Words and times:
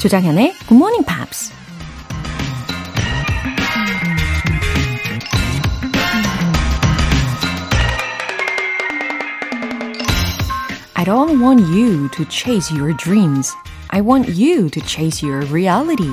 조장현의 0.00 0.54
Good 0.66 0.74
Morning 0.76 1.04
Pops. 1.04 1.52
I 10.94 11.04
don't 11.04 11.38
want 11.42 11.60
you 11.64 12.08
to 12.12 12.24
chase 12.30 12.74
your 12.74 12.96
dreams. 12.96 13.54
I 13.90 14.00
want 14.00 14.30
you 14.30 14.70
to 14.70 14.82
chase 14.82 15.22
your 15.22 15.46
reality. 15.52 16.10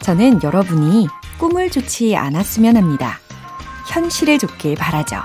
저는 0.00 0.42
여러분이 0.42 1.08
꿈을 1.38 1.70
쫓지 1.70 2.14
않았으면 2.14 2.76
합니다. 2.76 3.18
현실을 3.86 4.38
쫓길 4.38 4.74
바라죠. 4.74 5.22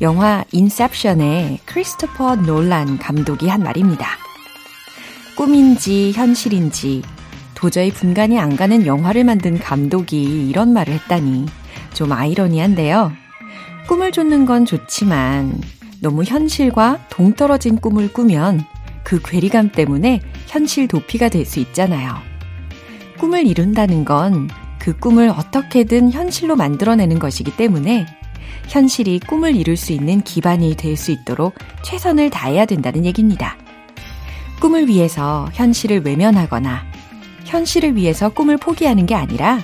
영화 0.00 0.42
인셉션의 0.50 1.60
크리스토퍼 1.64 2.34
놀란 2.34 2.98
감독이 2.98 3.48
한 3.48 3.62
말입니다. 3.62 4.19
꿈인지 5.40 6.12
현실인지 6.12 7.00
도저히 7.54 7.90
분간이 7.90 8.38
안 8.38 8.56
가는 8.56 8.84
영화를 8.84 9.24
만든 9.24 9.58
감독이 9.58 10.50
이런 10.50 10.74
말을 10.74 10.92
했다니 10.92 11.46
좀 11.94 12.12
아이러니한데요. 12.12 13.10
꿈을 13.88 14.12
쫓는 14.12 14.44
건 14.44 14.66
좋지만 14.66 15.58
너무 16.02 16.24
현실과 16.24 17.06
동떨어진 17.08 17.78
꿈을 17.80 18.12
꾸면 18.12 18.62
그 19.02 19.18
괴리감 19.24 19.72
때문에 19.72 20.20
현실 20.46 20.86
도피가 20.86 21.30
될 21.30 21.46
수 21.46 21.58
있잖아요. 21.60 22.16
꿈을 23.18 23.46
이룬다는 23.46 24.04
건 24.04 24.46
그 24.78 24.94
꿈을 24.98 25.30
어떻게든 25.30 26.12
현실로 26.12 26.54
만들어내는 26.54 27.18
것이기 27.18 27.56
때문에 27.56 28.04
현실이 28.68 29.20
꿈을 29.20 29.56
이룰 29.56 29.78
수 29.78 29.92
있는 29.92 30.20
기반이 30.20 30.76
될 30.76 30.98
수 30.98 31.10
있도록 31.12 31.54
최선을 31.82 32.28
다해야 32.28 32.66
된다는 32.66 33.06
얘기입니다. 33.06 33.56
꿈을 34.60 34.88
위해서 34.88 35.48
현실을 35.54 36.04
외면하거나 36.04 36.82
현실을 37.46 37.96
위해서 37.96 38.28
꿈을 38.28 38.58
포기하는 38.58 39.06
게 39.06 39.14
아니라 39.14 39.58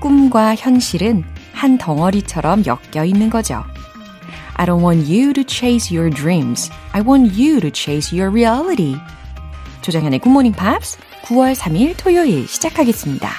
꿈과 0.00 0.54
현실은 0.54 1.24
한 1.52 1.76
덩어리처럼 1.76 2.62
엮여 2.64 3.04
있는 3.04 3.28
거죠. 3.28 3.64
I 4.54 4.66
don't 4.66 4.84
want 4.84 5.12
you 5.12 5.32
to 5.32 5.42
chase 5.46 5.94
your 5.96 6.14
dreams. 6.14 6.70
I 6.92 7.02
want 7.02 7.34
you 7.38 7.60
to 7.60 7.70
chase 7.72 8.16
your 8.18 8.32
reality. 8.32 8.96
조정현의 9.82 10.20
굿모닝 10.20 10.52
팝스 10.52 10.98
9월 11.24 11.54
3일 11.54 11.94
토요일 11.96 12.46
시작하겠습니다. 12.46 13.30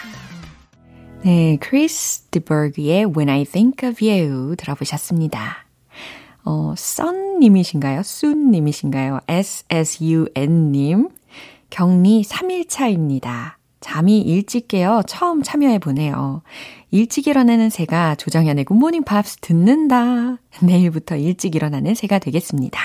네, 1.24 1.58
크리스 1.60 2.24
디버그의 2.32 3.06
When 3.06 3.30
I 3.30 3.46
Think 3.46 3.88
of 3.88 4.04
You 4.04 4.56
들어보셨습니다. 4.58 5.61
어, 6.44 6.74
썬님이신가요? 6.78 8.04
순님이신가요? 8.04 9.20
SSUN님. 9.28 11.10
격리 11.70 12.24
3일차입니다. 12.24 13.54
잠이 13.80 14.20
일찍 14.22 14.68
깨어 14.68 15.04
처음 15.04 15.42
참여해 15.42 15.80
보네요. 15.80 16.42
일찍 16.92 17.28
일어나는 17.28 17.70
새가 17.70 18.16
조정현의 18.16 18.66
굿모닝 18.66 19.04
팝스 19.04 19.38
듣는다. 19.38 20.38
내일부터 20.62 21.16
일찍 21.16 21.56
일어나는 21.56 21.96
새가 21.96 22.20
되겠습니다. 22.20 22.80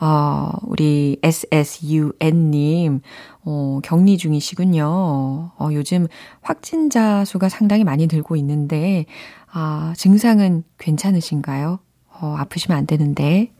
어, 0.00 0.50
우리 0.62 1.18
SSUN님, 1.22 3.00
어, 3.44 3.80
격리 3.82 4.16
중이시군요. 4.16 4.84
어, 4.86 5.68
요즘 5.72 6.06
확진자 6.40 7.24
수가 7.24 7.48
상당히 7.48 7.82
많이 7.82 8.06
들고 8.06 8.36
있는데, 8.36 9.06
아, 9.50 9.92
증상은 9.96 10.62
괜찮으신가요? 10.78 11.80
어, 12.20 12.34
아프시면 12.38 12.78
안 12.78 12.86
되는데. 12.86 13.52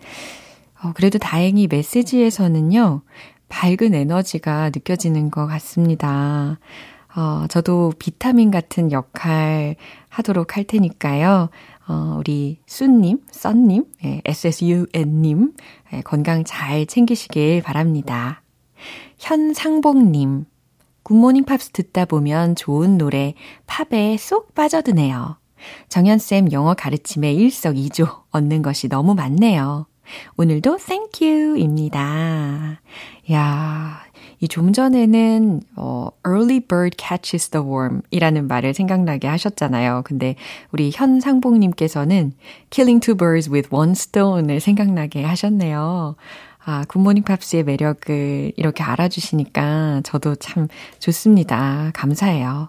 어, 0.83 0.93
그래도 0.95 1.19
다행히 1.19 1.67
메시지에서는요, 1.67 3.03
밝은 3.49 3.95
에너지가 3.95 4.71
느껴지는 4.71 5.31
것 5.31 5.47
같습니다. 5.47 6.59
어, 7.17 7.47
저도 7.49 7.93
비타민 7.99 8.51
같은 8.51 8.93
역할 8.93 9.77
하도록 10.09 10.57
할 10.57 10.65
테니까요. 10.65 11.49
어, 11.89 12.17
우리 12.19 12.61
쏜님, 12.67 13.21
썬님, 13.31 13.87
예, 14.05 14.23
SSUN님, 14.25 15.55
예, 15.95 16.01
건강 16.03 16.45
잘 16.45 16.87
챙기시길 16.87 17.63
바랍니다. 17.63 18.43
현상봉님, 19.19 20.45
굿모닝 21.03 21.45
팝스 21.45 21.71
듣다 21.71 22.05
보면 22.05 22.55
좋은 22.55 22.99
노래, 22.99 23.35
팝에 23.67 24.17
쏙 24.19 24.55
빠져드네요. 24.55 25.39
정현쌤 25.89 26.53
영어 26.53 26.75
가르침에 26.75 27.33
일석이조 27.33 28.07
얻는 28.31 28.63
것이 28.63 28.89
너무 28.89 29.15
많네요. 29.15 29.87
오늘도 30.37 30.79
thank 30.79 31.46
you입니다. 31.46 32.81
야, 33.33 34.01
이 34.41 34.47
좀 34.47 34.73
전에는 34.73 35.61
어, 35.77 36.09
early 36.27 36.61
bird 36.61 36.97
catches 36.97 37.51
the 37.51 37.67
worm 37.67 38.03
이라는 38.11 38.47
말을 38.47 38.73
생각나게 38.73 39.27
하셨잖아요. 39.27 40.03
근데 40.05 40.37
우리 40.71 40.91
현상봉 40.95 41.59
님께서는 41.59 42.33
killing 42.71 43.05
two 43.05 43.17
birds 43.17 43.51
with 43.51 43.69
one 43.75 43.93
stone을 43.93 44.61
생각나게 44.61 45.25
하셨네요. 45.25 46.15
아, 46.65 46.85
굿모닝 46.87 47.25
팝스의 47.25 47.65
매력을 47.65 48.53
이렇게 48.57 48.83
알아주시니까 48.83 50.03
저도 50.05 50.37
참 50.37 50.69
좋습니다. 50.99 51.91
감사해요. 51.95 52.69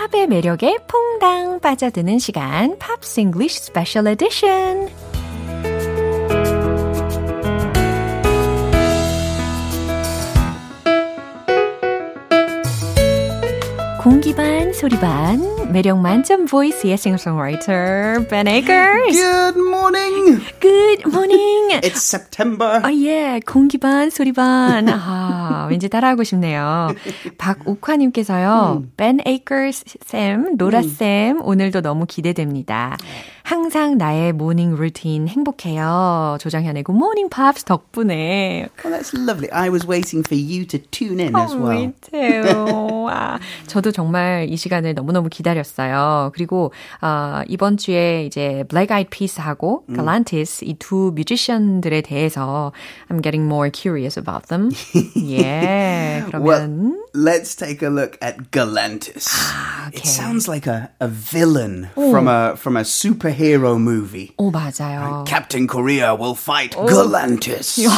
팝의 0.00 0.28
매력에 0.28 0.78
퐁당 0.86 1.60
빠져드는 1.60 2.18
시간 2.18 2.78
Pops 2.78 3.20
English 3.20 3.64
Special 3.64 4.06
Edition 4.06 4.88
공기 14.02 14.34
반 14.34 14.72
소리 14.72 14.98
반 14.98 15.38
매력 15.72 16.00
만점 16.00 16.46
voice의 16.46 16.96
싱어송라이터 16.96 18.26
Ben 18.28 18.48
Akers. 18.48 19.16
Good 19.16 19.58
morning. 19.58 20.40
Good 20.60 21.06
morning. 21.06 21.78
It's 21.86 22.02
September. 22.02 22.80
아, 22.82 22.92
예. 22.92 23.40
공기 23.46 23.78
반, 23.78 24.10
소리 24.10 24.32
반. 24.32 24.88
아, 24.88 25.68
왠지 25.70 25.88
따라하고 25.88 26.24
싶네요. 26.24 26.88
박옥화님께서요. 27.38 28.82
음. 28.82 28.92
Ben 28.96 29.20
Akers 29.24 29.84
쌤, 30.04 30.56
로라 30.56 30.82
쌤, 30.82 31.36
음. 31.36 31.42
오늘도 31.44 31.82
너무 31.82 32.06
기대됩니다. 32.06 32.96
항상 33.42 33.98
나의 33.98 34.32
morning 34.32 34.76
routine 34.76 35.28
행복해요. 35.28 36.36
조정현의 36.40 36.84
Good 36.84 36.96
Morning 36.96 37.30
Pops 37.30 37.64
덕분에. 37.64 38.68
Oh, 38.84 38.90
that's 38.90 39.12
lovely. 39.14 39.50
I 39.50 39.68
was 39.70 39.86
waiting 39.86 40.22
for 40.24 40.36
you 40.36 40.64
to 40.66 40.78
tune 40.90 41.20
in 41.20 41.34
as 41.34 41.54
well. 41.54 41.72
Me 41.72 41.92
too. 42.00 43.08
아, 43.10 43.38
저도 43.66 43.92
정말 43.92 44.46
이 44.48 44.56
시간을 44.56 44.94
너무너무 44.94 45.28
기다렸어요. 45.28 46.30
그리고 46.34 46.72
어, 47.00 47.42
이번 47.48 47.76
주에 47.76 48.24
이제 48.26 48.64
Black 48.68 48.90
Eyed 48.94 49.10
Peas하고 49.10 49.84
음. 49.88 49.96
Galantis 49.96 50.64
이 50.64 50.74
두 50.80 51.12
뮤지션들에 51.14 52.00
대해서 52.02 52.72
I'm 53.10 53.20
getting 53.22 53.46
more 53.46 53.70
curious 53.70 54.16
about 54.16 54.48
them. 54.48 54.70
yeah. 55.14 56.24
그러면 56.30 56.42
well, 56.44 56.96
let's 57.14 57.54
take 57.54 57.82
a 57.82 57.90
look 57.90 58.16
at 58.22 58.50
Galantis. 58.50 59.26
아, 59.28 59.88
okay. 59.88 59.98
It 59.98 60.06
sounds 60.06 60.48
like 60.48 60.66
a, 60.66 60.90
a 61.00 61.08
villain 61.08 61.88
오. 61.96 62.10
from 62.10 62.28
a 62.28 62.56
from 62.56 62.76
a 62.76 62.84
superhero 63.30 63.76
movie. 63.76 64.30
오 64.36 64.50
맞아요. 64.50 65.24
Captain 65.26 65.66
Korea 65.66 66.14
will 66.14 66.34
fight 66.34 66.76
오. 66.76 66.86
Galantis. 66.86 67.86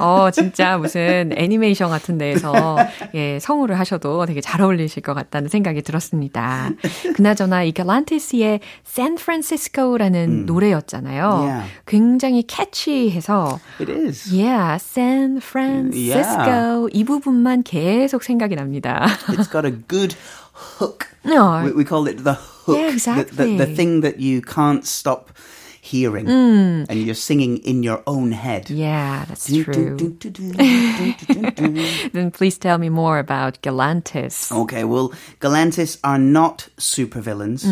어, 0.00 0.30
진짜 0.30 0.78
무슨 0.78 1.32
애니메이션 1.34 1.90
같은 1.90 2.18
데에서 2.18 2.76
예, 3.14 3.38
성우를 3.40 3.78
하셔도 3.78 4.24
되게 4.26 4.40
잘 4.40 4.60
어울리실 4.60 5.02
것 5.02 5.14
같다는 5.14 5.48
생각이 5.48 5.82
들었습니다. 5.82 6.70
그나저나 7.16 7.64
이 7.64 7.72
갈란티스의 7.72 8.60
샌프란시스코라는 8.84 10.42
음. 10.42 10.46
노래였잖아요. 10.46 11.28
Yeah. 11.28 11.70
굉장히 11.86 12.42
캐치해서 12.46 13.58
It 13.80 13.90
is. 13.90 14.32
Yeah, 14.32 14.78
San 14.80 15.38
Francisco 15.38 16.86
yeah. 16.86 16.88
이 16.92 17.04
부분만 17.04 17.64
계속 17.64 18.22
생각이 18.22 18.54
납니다. 18.54 19.06
It's 19.28 19.50
got 19.50 19.66
a 19.66 19.72
good 19.88 20.14
hook. 20.78 21.08
No. 21.24 21.62
We, 21.64 21.72
we 21.72 21.84
call 21.84 22.06
it 22.08 22.22
the 22.24 22.34
hook. 22.34 22.76
Yeah, 22.78 22.90
The, 23.14 23.24
the, 23.24 23.56
the 23.58 23.66
thing 23.66 24.00
that 24.02 24.18
you 24.20 24.40
can't 24.42 24.84
stop 24.86 25.30
hearing. 25.80 26.26
Mm. 26.26 26.86
And 26.90 27.02
you're 27.02 27.14
singing 27.14 27.58
in 27.58 27.82
your 27.82 28.02
own 28.06 28.32
head. 28.32 28.68
Yeah, 28.68 29.24
that's 29.26 29.46
true. 29.46 29.96
Then 32.12 32.30
please 32.30 32.58
tell 32.58 32.78
me 32.78 32.88
more 32.90 33.18
about 33.18 33.60
Galantis. 33.62 34.52
Okay, 34.52 34.84
well, 34.84 35.12
Galantis 35.40 35.98
are 36.04 36.18
not 36.18 36.68
supervillains. 36.76 37.62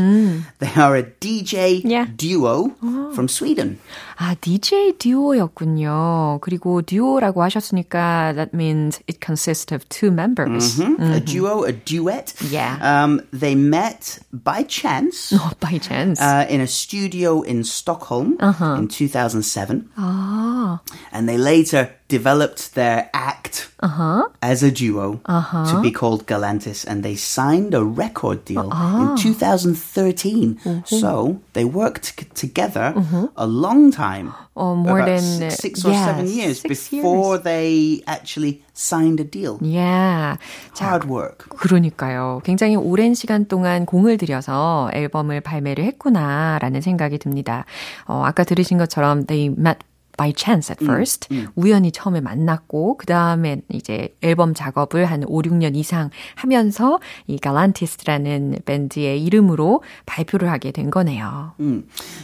They 0.58 0.72
are 0.80 0.96
a 0.96 1.02
DJ 1.02 1.82
Mm. 1.82 1.90
Yeah. 1.90 2.06
duo 2.16 2.70
from 3.14 3.28
Sweden. 3.28 3.78
아, 4.17 4.35
DJ 4.39 4.97
듀오였군요. 4.97 6.39
그리고 6.41 6.81
듀오라고 6.81 7.41
하셨으니까 7.43 8.33
that 8.35 8.51
means 8.55 8.99
it 9.09 9.19
consists 9.23 9.73
of 9.73 9.87
two 9.89 10.11
members. 10.11 10.79
A 10.79 11.19
duo, 11.19 11.63
a 11.65 11.71
duet. 11.73 12.33
Mm-hmm. 12.37 12.53
Yeah. 12.53 12.77
Um, 12.81 13.21
they 13.31 13.55
met 13.55 14.19
by 14.31 14.63
chance 14.63 15.33
Oh, 15.33 15.51
by 15.59 15.77
chance. 15.79 16.19
uh, 16.21 16.45
in 16.49 16.61
a 16.61 16.67
studio 16.67 17.41
in 17.41 17.63
Stockholm 17.63 18.37
Uh-huh. 18.39 18.75
in 18.79 18.87
2007. 18.87 19.89
아, 19.97 20.79
And 21.11 21.27
they 21.27 21.37
later 21.37 21.89
developed 22.07 22.75
their 22.75 23.09
act 23.13 23.69
Uh-huh. 23.81 24.27
as 24.43 24.61
a 24.61 24.69
duo 24.69 25.17
to 25.25 25.81
be 25.81 25.89
called 25.89 26.27
Galantis. 26.27 26.85
And 26.85 27.01
they 27.01 27.15
signed 27.15 27.73
a 27.73 27.81
record 27.83 28.45
deal 28.45 28.69
Uh-huh. 28.69 29.15
in 29.15 29.17
2013. 29.17 30.59
So 30.85 31.39
they 31.53 31.65
worked 31.65 32.13
c- 32.19 32.27
together 32.35 32.93
a 33.35 33.47
long 33.47 33.91
time. 33.91 34.33
Oh, 34.55 34.75
more 34.75 34.99
about 34.99 35.17
than, 35.17 35.49
six, 35.49 35.55
six 35.57 35.85
or 35.85 35.91
yeah, 35.95 36.05
seven 36.05 36.27
years 36.27 36.59
six 36.61 36.89
before 36.91 37.37
they 37.39 38.03
actually 38.05 38.61
signed 38.73 39.19
a 39.19 39.23
deal. 39.23 39.57
yeah. 39.63 40.35
자, 40.75 40.85
Hard 40.91 41.07
work. 41.07 41.47
그러니까요. 41.57 42.41
굉장히 42.43 42.75
오랜 42.75 43.13
시간 43.15 43.47
동안 43.47 43.85
공을 43.85 44.17
들여서 44.17 44.91
앨범을 44.93 45.41
발매를 45.41 45.85
했구나라는 45.85 46.81
생각이 46.81 47.17
듭니다. 47.17 47.65
어, 48.05 48.23
아까 48.25 48.43
들으신 48.43 48.77
것처럼 48.77 49.25
they 49.25 49.47
met 49.57 49.79
by 50.16 50.32
chance 50.36 50.70
at 50.70 50.84
first. 50.84 51.28
우연히 51.54 51.92
처음에 51.92 52.20
만났고, 52.20 52.96
그 52.96 53.06
다음에 53.06 53.62
이제 53.72 54.16
앨범 54.22 54.54
작업을 54.54 55.04
한 55.06 55.24
5, 55.26 55.42
6년 55.42 55.76
이상 55.76 56.10
하면서 56.34 57.00
이 57.26 57.38
갈란티스트라는 57.38 58.58
밴드의 58.64 59.22
이름으로 59.24 59.82
발표를 60.04 60.50
하게 60.50 60.72
된 60.72 60.90
거네요. 60.90 61.54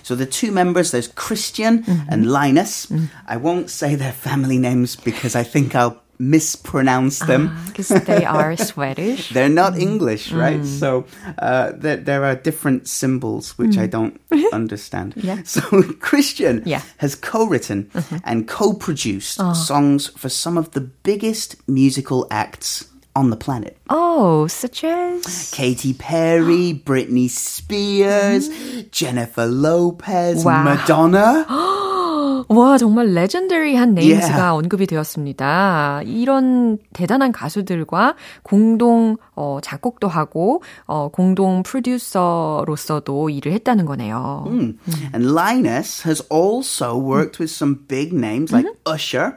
So 0.03 0.17
the 0.17 0.29
two 0.29 0.53
members, 0.53 0.91
there's 0.91 1.11
Christian 1.15 1.85
and 2.11 2.31
Linus. 2.31 2.93
I 3.27 3.37
won't 3.37 3.71
say 3.71 3.97
their 3.97 4.13
family 4.13 4.59
names 4.59 4.97
because 4.97 5.39
I 5.39 5.45
think 5.45 5.75
I'll 5.75 6.02
mispronounce 6.19 7.19
them. 7.21 7.51
Ah, 7.53 7.65
because 7.67 7.89
they 7.89 8.25
are 8.25 8.57
Swedish. 8.73 9.31
They're 9.31 9.49
not 9.49 9.79
English, 9.79 10.31
mm. 10.31 10.39
right? 10.39 10.65
So 10.65 11.07
uh, 11.39 11.73
there, 11.75 11.97
there 11.97 12.25
are 12.25 12.35
different 12.35 12.89
symbols 12.89 13.59
which 13.59 13.77
I 13.79 13.87
mm. 13.87 13.91
don't 13.91 14.21
understand. 14.53 15.15
Yeah. 15.17 15.43
So 15.45 15.61
Christian 16.01 16.63
Yeah. 16.65 16.83
has 16.99 17.15
co-written 17.15 17.85
mm-hmm. 17.85 18.17
and 18.25 18.47
co-produced 18.47 19.39
oh. 19.41 19.53
songs 19.53 20.09
for 20.09 20.29
some 20.29 20.57
of 20.57 20.71
the 20.73 20.81
biggest 20.81 21.57
musical 21.69 22.27
acts 22.31 22.89
on 23.15 23.31
the 23.31 23.37
planet. 23.37 23.77
Oh, 23.91 24.47
such 24.47 24.85
as? 24.85 25.51
Katy 25.53 25.95
Perry, 25.95 26.73
Britney 26.85 27.29
Spears, 27.29 28.49
mm-hmm. 28.49 28.89
Jennifer 28.91 29.47
Lopez, 29.47 30.45
Wow. 30.45 30.63
Madonna. 30.65 31.47
와, 32.50 32.78
정말 32.78 33.14
레전더리한 33.14 33.94
네임즈가 33.96 34.28
Yeah. 34.38 34.52
언급이 34.58 34.88
되었습니다. 34.88 36.02
이런 36.06 36.78
대단한 36.94 37.32
가수들과 37.32 38.16
공동 38.44 39.18
어, 39.36 39.60
작곡도 39.62 40.08
하고 40.08 40.62
어, 40.86 41.10
공동 41.10 41.64
프로듀서로서도 41.64 43.30
일을 43.30 43.52
했다는 43.54 43.86
거네요. 43.86 44.46
And 44.48 45.32
Linus 45.34 46.04
has 46.08 46.22
also 46.30 46.96
worked 46.98 47.40
with 47.40 47.52
some 47.52 47.86
big 47.88 48.14
names 48.14 48.52
like 48.52 48.66
Usher, 48.86 49.36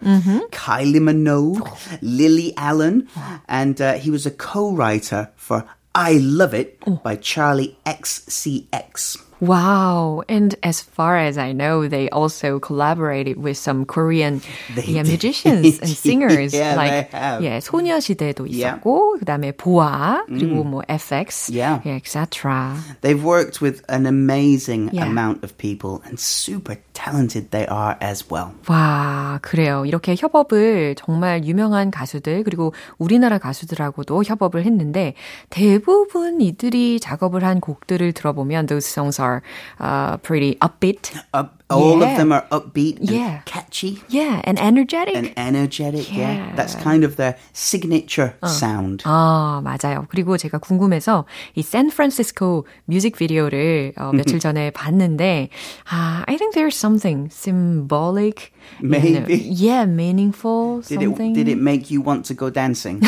Kylie 0.52 1.00
Minogue, 1.00 1.66
Lily 2.02 2.52
Allen, 2.56 3.08
and 3.48 3.80
uh, 3.80 3.94
he 3.94 4.10
was 4.10 4.26
a 4.26 4.30
co-writer 4.30 5.28
for 5.36 5.64
I 5.94 6.18
Love 6.22 6.54
It 6.54 6.78
by 7.02 7.16
Charlie 7.16 7.76
XCX. 7.84 9.18
Wow. 9.44 10.22
And 10.28 10.54
as 10.62 10.82
far 10.82 11.16
as 11.16 11.38
I 11.38 11.52
know, 11.52 11.88
they 11.88 12.10
also 12.10 12.58
collaborated 12.60 13.38
with 13.42 13.56
some 13.56 13.86
Korean 13.86 14.42
They 14.76 14.84
yeah, 14.92 15.02
did. 15.02 15.16
musicians 15.16 15.80
and 15.80 15.88
singers. 15.88 16.52
Yeah, 16.52 16.76
like, 16.76 17.10
they 17.10 17.18
have. 17.18 17.40
예, 17.42 17.60
소녀시대도 17.60 18.44
Yeah. 18.46 18.76
있었고, 18.76 19.16
그 19.18 19.24
다음에 19.24 19.52
보아, 19.52 20.26
그리고 20.28 20.62
뭐 20.64 20.82
FX, 20.88 21.50
Yeah. 21.52 21.80
yeah, 21.86 21.96
etc. 21.96 22.76
They've 23.00 23.24
worked 23.24 23.62
with 23.62 23.80
an 23.88 24.04
amazing 24.04 24.90
Yeah. 24.92 25.08
amount 25.08 25.42
of 25.42 25.56
people 25.56 26.02
and 26.04 26.20
super 26.20 26.76
talented 26.92 27.50
they 27.50 27.64
are 27.66 27.96
as 28.02 28.24
well. 28.30 28.52
와, 28.68 29.38
그래요. 29.40 29.86
이렇게 29.86 30.14
협업을 30.18 30.96
정말 30.96 31.44
유명한 31.46 31.90
가수들, 31.90 32.44
그리고 32.44 32.74
우리나라 32.98 33.38
가수들하고도 33.38 34.22
협업을 34.22 34.66
했는데, 34.66 35.14
대부분 35.48 36.42
이들이 36.42 37.00
작업을 37.00 37.42
한 37.42 37.60
곡들을 37.60 38.12
들어보면, 38.12 38.66
those 38.66 38.86
songs 38.86 39.18
are 39.18 39.33
uh, 39.34 40.16
pretty 40.18 40.54
upbeat. 40.60 41.10
Up, 41.34 41.62
all 41.70 41.98
Yeah. 42.00 42.10
of 42.12 42.16
them 42.18 42.32
are 42.32 42.44
upbeat 42.50 42.98
and 43.00 43.10
Yeah. 43.10 43.40
catchy 43.44 44.02
Yeah, 44.08 44.40
and 44.44 44.58
energetic. 44.58 45.14
and 45.16 45.32
energetic. 45.36 46.10
Yeah. 46.12 46.32
Yeah. 46.34 46.56
That's 46.56 46.74
kind 46.74 47.04
of 47.04 47.16
their 47.16 47.36
signature 47.52 48.34
sound. 48.46 49.02
아, 49.04 49.60
맞아요. 49.64 50.06
그리고 50.10 50.36
제가 50.36 50.58
궁금해서 50.58 51.24
이 51.54 51.62
샌프란시스코 51.62 52.66
뮤직비디오를 52.86 53.92
어, 53.96 54.12
며칠 54.12 54.38
전에 54.40 54.70
봤는데, 54.70 55.48
아, 55.90 56.24
I 56.26 56.36
think 56.36 56.54
there's 56.54 56.74
something 56.76 57.28
symbolic. 57.30 58.52
you 58.82 58.88
know, 58.88 58.98
Maybe. 59.00 59.34
yeah, 59.50 59.84
meaningful 59.86 60.82
Did 60.82 61.00
something. 61.02 61.32
it, 61.32 61.34
did 61.34 61.48
it 61.48 61.58
make 61.58 61.90
you 61.90 62.00
want 62.02 62.24
to 62.26 62.34
go 62.34 62.50
dancing? 62.50 63.00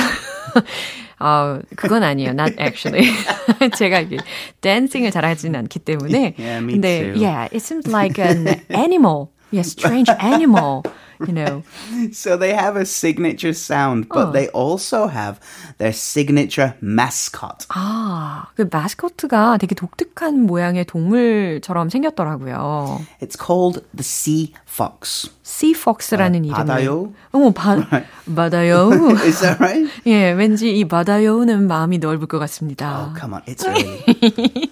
아, 1.20 1.60
그건 1.76 2.04
아니에요. 2.04 2.32
Not 2.32 2.56
actually. 2.60 3.10
제가 3.76 4.02
이게 4.02 4.18
댄싱을 4.62 5.12
잘하지는 5.12 5.60
않기 5.62 5.80
때문에. 5.80 6.36
Yeah, 6.38 6.64
me 6.64 6.74
근데, 6.74 7.14
too. 7.14 7.22
yeah, 7.22 7.46
it 7.52 7.60
seems 7.62 7.88
like 7.88 8.20
an 8.20 8.48
animal. 8.70 9.30
Yeah, 9.52 9.64
strange 9.64 10.12
animal. 10.20 10.84
You 11.21 11.33
know. 11.33 11.63
so 12.13 12.37
they 12.37 12.53
have 12.55 12.77
a 12.77 12.85
signature 12.85 13.53
sound, 13.53 14.09
but 14.09 14.33
they 14.33 14.49
also 14.49 15.07
have 15.07 15.39
their 15.79 15.93
signature 15.93 16.75
mascot. 16.81 17.67
아, 17.69 18.47
그 18.57 18.67
마스코트가 18.71 19.59
되게 19.59 19.75
독특한 19.75 20.47
모양의 20.47 20.85
동물처럼 20.87 21.91
생겼더라고요. 21.91 23.01
It's 23.21 23.37
called 23.39 23.85
the 23.95 24.03
sea 24.03 24.53
fox. 24.67 25.31
씨폭스라는 25.45 26.41
아, 26.41 26.45
이름을. 26.45 26.55
바다요? 26.57 27.13
어머, 27.31 27.51
바, 27.53 27.77
바다요. 28.35 28.91
Is 29.23 29.41
that 29.41 29.61
right? 29.61 29.89
예, 30.07 30.33
왠지 30.33 30.77
이 30.77 30.85
바다요는 30.89 31.69
마음이 31.69 31.99
넓을 31.99 32.27
것 32.27 32.39
같습니다. 32.41 33.07
Oh, 33.07 33.15
come 33.19 33.35
on, 33.35 33.43
it's 33.47 33.65
early. 33.65 34.71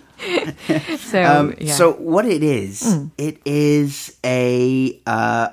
So, 0.98 1.22
Um, 1.22 1.54
yeah. 1.58 1.72
So 1.74 1.92
what 1.92 2.26
it 2.26 2.42
is, 2.42 2.84
it 3.16 3.40
is 3.46 4.12
a 4.24 5.00
uh, 5.06 5.48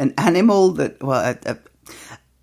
an 0.00 0.14
animal 0.16 0.72
that 0.72 1.00
well 1.02 1.36
a, 1.44 1.58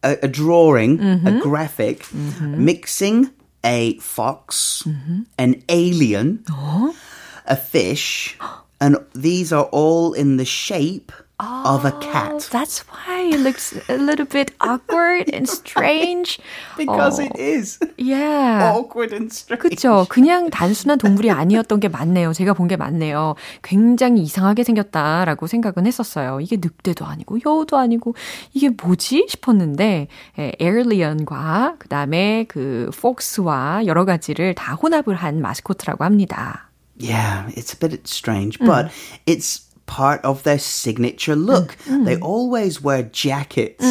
a, 0.03 0.17
a, 0.21 0.27
drawing, 0.27 0.99
a 0.99 1.03
mm-hmm. 1.03 1.39
graphic 1.39 2.03
mm-hmm. 2.03 2.63
mixing 2.63 3.31
a 3.65 3.97
fox, 3.97 4.83
mm-hmm. 4.85 5.23
an 5.37 5.63
alien, 5.67 6.45
oh. 6.49 6.95
a 7.45 7.57
fish, 7.57 8.37
and 8.79 8.97
these 9.13 9.51
are 9.51 9.65
all 9.65 10.13
in 10.13 10.37
the 10.37 10.45
shape 10.45 11.11
of 11.39 11.85
a 11.85 11.93
Oh, 11.93 11.99
cat. 11.99 12.39
that's 12.51 12.79
why 12.89 13.29
it 13.31 13.39
looks 13.39 13.73
a 13.89 13.97
little 13.97 14.25
bit 14.25 14.51
awkward 14.59 15.29
and 15.31 15.47
strange. 15.47 16.39
Because 16.75 17.19
어, 17.19 17.25
it 17.25 17.37
is 17.39 17.77
yeah. 17.97 18.73
awkward 18.73 19.13
and 19.13 19.31
strange. 19.31 19.61
그쵸. 19.75 20.07
그냥 20.09 20.49
단순한 20.49 20.97
동물이 20.97 21.29
아니었던 21.31 21.79
게 21.79 21.89
맞네요. 21.89 22.33
제가 22.33 22.53
본 22.53 22.67
게 22.67 22.75
맞네요. 22.75 23.35
굉장히 23.61 24.23
이상하게 24.23 24.63
생겼다라고 24.63 25.45
생각은 25.47 25.85
했었어요. 25.85 26.39
이게 26.41 26.57
늑대도 26.57 27.05
아니고 27.05 27.37
여우도 27.45 27.77
아니고 27.77 28.15
이게 28.53 28.69
뭐지 28.69 29.27
싶었는데 29.29 30.07
에, 30.39 30.51
에일리언과 30.59 31.75
그다음에 31.77 32.45
그 32.47 32.89
폭스와 32.99 33.85
여러 33.85 34.05
가지를 34.05 34.55
다 34.55 34.73
혼합을 34.73 35.15
한 35.15 35.41
마스코트라고 35.41 36.03
합니다. 36.03 36.63
Yeah, 36.99 37.45
it's 37.55 37.71
a 37.75 37.77
bit 37.79 38.01
strange, 38.07 38.57
but 38.57 38.89
it's 39.27 39.66
part 39.86 40.24
of 40.24 40.42
their 40.44 40.58
signature 40.58 41.36
look. 41.36 41.76
They 41.86 42.16
always 42.16 42.80
wear 42.80 43.02
jackets 43.02 43.84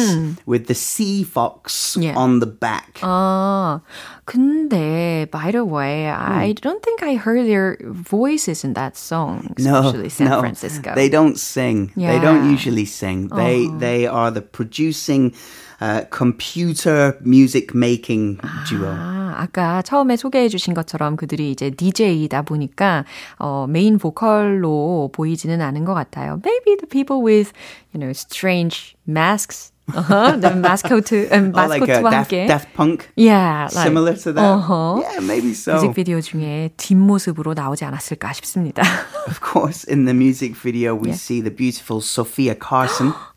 with 0.46 0.66
the 0.66 0.74
sea 0.74 1.22
fox 1.22 1.96
Yeah. 2.00 2.16
on 2.16 2.40
the 2.40 2.46
back. 2.46 2.98
아, 3.02 3.82
근데 4.26 5.26
by 5.30 5.52
the 5.52 5.64
way, 5.64 6.08
I 6.10 6.54
don't 6.60 6.82
think 6.82 7.02
I 7.02 7.14
heard 7.14 7.46
their 7.46 7.78
voices 7.84 8.64
in 8.64 8.72
that 8.74 8.96
song, 8.96 9.54
no, 9.58 9.78
especially 9.78 10.08
San 10.08 10.28
no, 10.28 10.40
Francisco. 10.40 10.94
they 10.94 11.08
don't 11.08 11.38
sing. 11.38 11.92
They 11.94 12.18
Yeah. 12.18 12.22
don't 12.22 12.50
usually 12.50 12.84
sing. 12.86 13.28
They 13.28 13.68
they 13.78 14.06
are 14.06 14.30
the 14.30 14.42
producing 14.42 15.32
uh, 15.80 16.04
computer 16.10 17.18
music 17.24 17.74
making 17.74 18.38
duo. 18.68 18.88
아, 18.88 19.34
아까 19.36 19.82
처음에 19.82 20.16
소개해 20.16 20.48
주신 20.48 20.74
것처럼 20.74 21.16
그들이 21.16 21.50
이제 21.50 21.70
DJ이다 21.70 22.42
보니까 22.42 23.04
어, 23.38 23.66
메인 23.68 23.98
보컬로 23.98 25.10
보이지는 25.12 25.60
않은 25.60 25.84
것 25.84 25.94
같아요. 25.94 26.40
Maybe 26.44 26.76
the 26.76 26.86
people 26.86 27.22
with, 27.22 27.52
you 27.92 28.00
know, 28.00 28.12
strange 28.12 28.94
masks 29.06 29.72
uh-huh, 29.94 30.36
the 30.36 30.54
mascot, 30.54 31.12
um, 31.32 31.52
oh, 31.54 31.66
like 31.66 31.82
uh, 31.82 32.10
Daft, 32.10 32.30
Daft 32.30 32.74
Punk? 32.74 33.10
Yeah. 33.16 33.68
Like, 33.72 33.84
similar 33.84 34.14
to 34.14 34.32
that? 34.32 34.42
Uh-huh. 34.42 35.02
Yeah, 35.02 35.20
maybe 35.20 35.54
so. 35.54 35.74
뮤직비디오 35.74 36.20
중에 36.20 36.70
뒷모습으로 36.76 37.54
나오지 37.54 37.84
않았을까 37.84 38.32
싶습니다. 38.34 38.82
of 39.26 39.40
course, 39.40 39.84
in 39.84 40.04
the 40.04 40.14
music 40.14 40.56
video, 40.56 40.94
we 40.94 41.08
yeah. 41.08 41.16
see 41.16 41.40
the 41.40 41.50
beautiful 41.50 42.00
Sophia 42.00 42.54
Carson. 42.54 43.12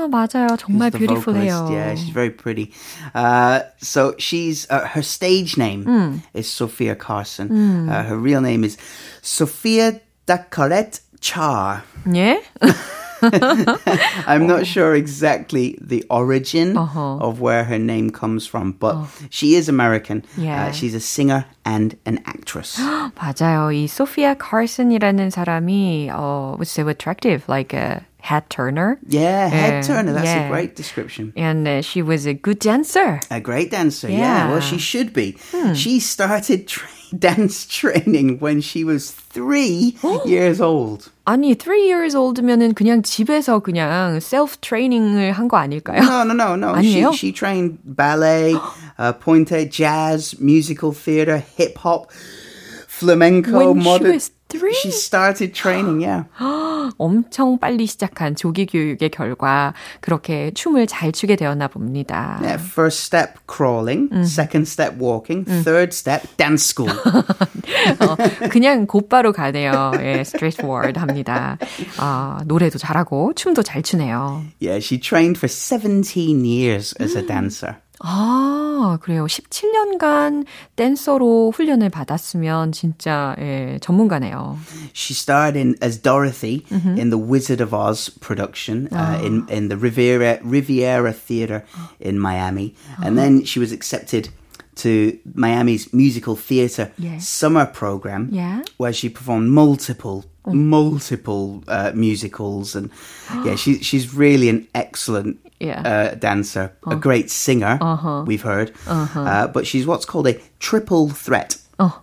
와, 0.00 0.08
맞아요. 0.08 0.56
정말 0.58 0.90
beautiful해요. 0.90 1.68
Yeah, 1.70 1.94
she's 1.94 2.10
very 2.10 2.30
pretty. 2.30 2.72
Uh, 3.14 3.60
so 3.78 4.14
she's, 4.18 4.66
uh, 4.70 4.86
her 4.86 5.02
stage 5.02 5.56
name 5.56 5.84
mm. 5.84 6.22
is 6.34 6.48
Sophia 6.48 6.94
Carson. 6.94 7.48
Mm. 7.48 7.90
Uh, 7.90 8.02
her 8.04 8.16
real 8.16 8.40
name 8.40 8.64
is 8.64 8.76
Sophia 9.22 10.00
Dacaret 10.26 11.00
Char. 11.20 11.84
Yeah? 12.10 12.40
I'm 14.26 14.46
not 14.46 14.66
sure 14.66 14.94
exactly 14.94 15.78
the 15.80 16.04
origin 16.10 16.76
uh-huh. 16.76 17.16
of 17.16 17.40
where 17.40 17.64
her 17.64 17.78
name 17.78 18.10
comes 18.10 18.46
from, 18.46 18.72
but 18.72 18.94
oh. 18.94 19.08
she 19.30 19.54
is 19.54 19.68
American. 19.68 20.22
Yeah. 20.36 20.66
Uh, 20.66 20.72
she's 20.72 20.94
a 20.94 21.00
singer 21.00 21.46
and 21.64 21.96
an 22.04 22.20
actress. 22.26 22.78
맞아요. 23.16 23.72
이 23.72 23.88
소피아 23.88 24.36
카슨이라는 24.36 25.30
사람이 25.30 26.10
uh, 26.10 26.56
was 26.58 26.70
so 26.70 26.88
attractive, 26.88 27.48
like 27.48 27.72
a 27.72 28.04
head 28.20 28.48
turner. 28.50 28.98
Yeah, 29.06 29.48
head 29.48 29.84
turner. 29.84 30.12
That's 30.12 30.26
yeah. 30.26 30.46
a 30.46 30.50
great 30.50 30.74
description. 30.76 31.32
And 31.36 31.66
uh, 31.66 31.82
she 31.82 32.02
was 32.02 32.26
a 32.26 32.34
good 32.34 32.58
dancer. 32.58 33.20
A 33.30 33.40
great 33.40 33.70
dancer. 33.70 34.08
Yeah. 34.10 34.18
yeah 34.18 34.50
well, 34.50 34.60
she 34.60 34.78
should 34.78 35.12
be. 35.12 35.36
Hmm. 35.52 35.74
She 35.74 36.00
started 36.00 36.66
tra- 36.66 36.88
dance 37.16 37.66
training 37.66 38.38
when 38.40 38.60
she 38.60 38.82
was 38.82 39.10
three 39.10 39.96
years 40.24 40.60
old. 40.60 41.10
아니, 41.26 41.58
three 41.58 41.86
years 41.86 42.14
old면은 42.14 42.74
그냥 42.74 43.02
집에서 43.02 43.60
그냥 43.60 44.20
self 44.20 44.60
training을 44.60 45.32
한 45.32 45.48
거 45.48 45.56
아닐까요? 45.56 45.98
No, 46.02 46.22
no, 46.24 46.34
no, 46.34 46.54
no. 46.56 46.72
아니에요? 46.74 47.12
She, 47.12 47.28
she 47.28 47.32
trained 47.32 47.78
ballet, 47.84 48.54
uh, 48.98 49.12
pointe, 49.12 49.70
jazz, 49.70 50.38
musical 50.40 50.92
theater, 50.92 51.38
hip 51.38 51.78
hop, 51.78 52.10
Flamenco, 53.01 53.57
when 53.57 53.83
modern. 53.83 54.11
She 54.11 54.13
was 54.13 54.31
three? 54.49 54.73
She 54.73 54.91
started 54.91 55.53
training, 55.53 56.01
yeah. 56.01 56.23
엄청 56.97 57.57
빨리 57.59 57.87
시작한 57.87 58.35
조기 58.35 58.65
교육의 58.65 59.09
결과 59.09 59.73
그렇게 60.01 60.51
춤을 60.53 60.87
잘 60.87 61.11
추게 61.11 61.35
되었나 61.35 61.67
봅니다. 61.67 62.39
Yeah, 62.41 62.61
first 62.61 63.03
step 63.03 63.39
crawling, 63.47 64.09
음. 64.11 64.23
second 64.23 64.67
step 64.67 64.99
walking, 64.99 65.45
음. 65.47 65.63
third 65.63 65.93
step 65.93 66.21
dance 66.37 66.63
school. 66.63 66.91
어, 66.91 68.15
그냥 68.49 68.85
곧바로 68.85 69.31
가네요. 69.31 69.93
예, 69.99 70.21
straightforward 70.21 70.99
합니다. 70.99 71.57
어, 71.99 72.39
노래도 72.45 72.77
잘하고 72.77 73.33
춤도 73.35 73.63
잘 73.63 73.81
추네요. 73.81 74.43
Yeah, 74.59 74.79
she 74.79 74.99
trained 74.99 75.37
for 75.37 75.47
17 75.47 76.45
years 76.45 76.93
as 76.99 77.15
a 77.15 77.25
dancer. 77.25 77.77
아, 78.00 78.98
그래요. 79.00 79.26
17년간 79.26 80.44
댄서로 80.76 81.50
훈련을 81.50 81.88
받았으면 81.88 82.72
진짜 82.72 83.34
예, 83.38 83.78
전문가네요. 83.80 84.58
She 84.92 85.14
starred 85.14 85.56
in 85.58 85.76
as 85.82 85.98
Dorothy 85.98 86.64
mm-hmm. 86.68 86.98
in 86.98 87.10
the 87.10 87.18
Wizard 87.18 87.62
of 87.62 87.72
Oz 87.72 88.10
production 88.20 88.88
uh, 88.92 89.20
in 89.24 89.46
in 89.48 89.68
the 89.68 89.76
Riviera 89.76 90.38
Riviera 90.42 91.12
Theater 91.12 91.64
in 92.00 92.18
Miami, 92.18 92.74
and 93.02 93.16
then 93.16 93.44
she 93.44 93.58
was 93.58 93.72
accepted 93.72 94.28
to 94.76 95.18
Miami's 95.34 95.92
musical 95.94 96.36
theater 96.36 96.92
yeah. 96.98 97.18
summer 97.18 97.64
program, 97.64 98.28
yeah. 98.30 98.62
where 98.76 98.92
she 98.92 99.08
performed 99.08 99.50
multiple 99.50 100.26
oh. 100.44 100.52
multiple 100.52 101.64
uh, 101.66 101.92
musicals, 101.94 102.76
and 102.76 102.90
yeah, 103.44 103.56
she 103.56 103.82
she's 103.82 104.12
really 104.12 104.50
an 104.50 104.68
excellent 104.74 105.40
yeah. 105.60 105.80
uh, 105.80 106.14
dancer, 106.14 106.72
oh. 106.86 106.92
a 106.92 106.96
great 106.96 107.30
singer. 107.30 107.78
Uh-huh. 107.80 108.24
We've 108.26 108.42
heard, 108.42 108.72
uh-huh. 108.86 109.20
uh, 109.20 109.46
but 109.48 109.66
she's 109.66 109.86
what's 109.86 110.04
called 110.04 110.26
a 110.26 110.40
triple 110.58 111.08
threat. 111.08 111.56
Oh. 111.78 112.02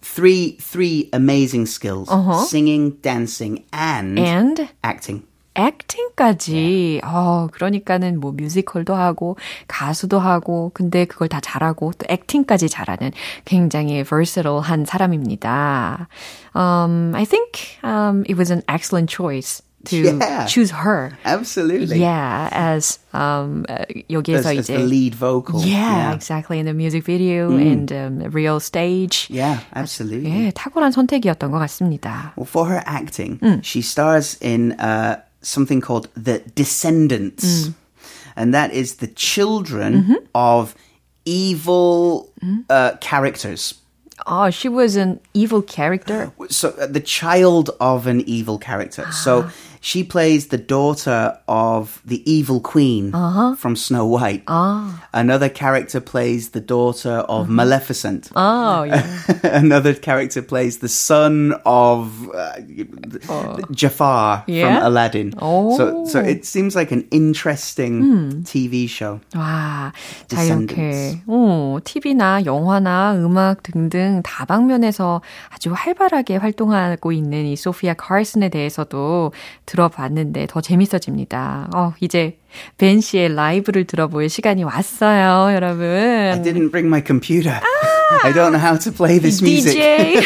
Three 0.00 0.56
three 0.60 1.08
amazing 1.12 1.66
skills: 1.66 2.08
uh-huh. 2.10 2.44
singing, 2.44 2.98
dancing, 3.02 3.64
and 3.72 4.18
and 4.18 4.68
acting. 4.82 5.24
액팅까지. 5.54 7.00
어, 7.04 7.48
그러니까는 7.52 8.20
뭐 8.20 8.32
뮤지컬도 8.32 8.94
하고 8.94 9.36
가수도 9.66 10.18
하고 10.18 10.70
근데 10.74 11.04
그걸 11.04 11.28
다 11.28 11.40
잘하고 11.40 11.92
또 11.98 12.06
액팅까지 12.08 12.68
잘하는 12.68 13.10
굉장히 13.44 14.04
versatile한 14.04 14.84
사람입니다. 14.84 16.08
Um, 16.54 17.14
I 17.14 17.24
think 17.24 17.78
um, 17.82 18.24
it 18.28 18.36
was 18.36 18.50
an 18.50 18.62
excellent 18.68 19.10
choice. 19.10 19.62
to 19.86 19.96
yeah, 19.96 20.46
choose 20.46 20.70
her. 20.70 21.16
Absolutely. 21.24 21.98
Yeah, 21.98 22.48
as 22.52 22.98
um 23.14 23.64
uh, 23.68 23.84
여기에서 24.10 24.52
as, 24.52 24.58
as 24.58 24.66
the 24.66 24.78
lead 24.78 25.14
vocal. 25.14 25.60
Yeah, 25.62 26.10
yeah, 26.10 26.14
exactly 26.14 26.58
in 26.58 26.66
the 26.66 26.74
music 26.74 27.04
video 27.04 27.50
mm. 27.50 27.72
and 27.72 27.92
um, 27.92 28.18
real 28.30 28.60
stage. 28.60 29.26
Yeah, 29.30 29.60
absolutely. 29.74 30.30
예, 30.30 30.52
탁월한 30.52 30.92
선택이었던 30.92 31.50
것 31.50 31.58
같습니다. 31.60 32.32
Well, 32.36 32.44
for 32.44 32.66
her 32.66 32.82
acting, 32.84 33.38
mm. 33.38 33.64
she 33.64 33.80
stars 33.80 34.36
in 34.42 34.72
uh, 34.72 35.22
something 35.40 35.80
called 35.80 36.08
The 36.14 36.42
Descendants, 36.54 37.68
mm. 37.68 37.74
and 38.36 38.52
that 38.52 38.74
is 38.74 38.96
the 38.96 39.08
children 39.08 39.94
mm-hmm. 39.94 40.14
of 40.34 40.74
evil 41.24 42.28
mm. 42.44 42.64
uh, 42.68 42.96
characters. 43.00 43.74
Oh, 44.26 44.50
she 44.50 44.68
was 44.68 44.96
an 44.96 45.18
evil 45.32 45.62
character. 45.62 46.30
So 46.50 46.76
uh, 46.76 46.86
the 46.86 47.00
child 47.00 47.70
of 47.80 48.06
an 48.06 48.20
evil 48.28 48.58
character. 48.58 49.10
So 49.12 49.48
she 49.84 50.04
plays 50.04 50.48
the 50.48 50.58
daughter 50.58 51.38
of 51.48 52.02
the 52.04 52.22
evil 52.30 52.60
queen 52.60 53.14
uh-huh. 53.14 53.54
from 53.56 53.74
Snow 53.74 54.06
White. 54.06 54.42
Ah. 54.46 55.08
Another 55.14 55.48
character 55.48 56.00
plays 56.00 56.50
the 56.50 56.60
daughter 56.60 57.24
of 57.28 57.46
uh-huh. 57.46 57.52
Maleficent. 57.52 58.30
Oh, 58.36 58.82
yeah. 58.82 59.06
Another 59.42 59.94
character 59.94 60.42
plays 60.42 60.78
the 60.78 60.88
son 60.88 61.54
of 61.64 62.28
uh, 62.34 62.52
oh. 63.30 63.58
Jafar 63.72 64.44
yeah? 64.46 64.76
from 64.76 64.86
Aladdin. 64.86 65.34
Oh. 65.38 65.76
So, 65.76 66.04
so 66.04 66.20
it 66.20 66.44
seems 66.44 66.76
like 66.76 66.92
an 66.92 67.08
interesting 67.10 68.02
음. 68.02 68.44
TV 68.44 68.86
show. 68.86 69.20
와, 69.34 69.92
자 70.28 70.42
이렇게 70.42 71.22
어, 71.26 71.78
TV나 71.82 72.44
영화나 72.44 73.14
음악 73.14 73.62
등등 73.62 74.20
다방면에서 74.22 75.22
아주 75.48 75.72
활발하게 75.72 76.36
활동하고 76.36 77.12
있는 77.12 77.46
이 77.46 77.56
소피아 77.56 77.94
카슨에 77.94 78.50
대해서도 78.50 79.32
들 79.70 79.73
어봤는데 79.79 80.47
더 80.49 80.61
재밌어집니다. 80.61 81.69
어, 81.75 81.93
이제 81.99 82.37
벤 82.77 83.01
씨의 83.01 83.35
라이브를 83.35 83.85
들어볼 83.85 84.29
시간이 84.29 84.63
왔어요, 84.63 85.53
여러분. 85.53 85.85
I 85.85 86.41
didn't 86.41 86.71
bring 86.71 86.87
my 86.87 87.03
computer. 87.05 87.55
아, 87.55 87.61
I 88.23 88.33
don't 88.33 88.51
know 88.51 88.59
how 88.59 88.77
to 88.77 88.91
play 88.91 89.19
this 89.19 89.43
music. 89.43 89.73
DJ. 89.75 90.17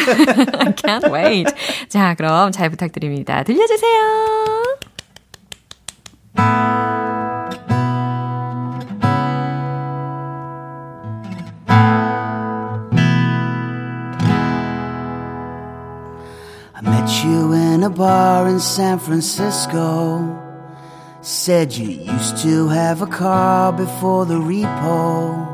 I 0.59 0.73
can't 0.73 1.11
wait. 1.11 1.51
자, 1.87 2.13
그럼 2.15 2.51
잘 2.51 2.69
부탁드립니다. 2.69 3.43
들려주세요. 3.43 4.69
In 17.79 17.85
a 17.85 17.89
bar 17.89 18.49
in 18.49 18.59
San 18.59 18.99
Francisco. 18.99 19.87
Said 21.21 21.71
you 21.77 21.87
used 21.87 22.35
to 22.39 22.67
have 22.67 23.01
a 23.01 23.07
car 23.07 23.71
before 23.71 24.25
the 24.25 24.33
repo. 24.33 25.47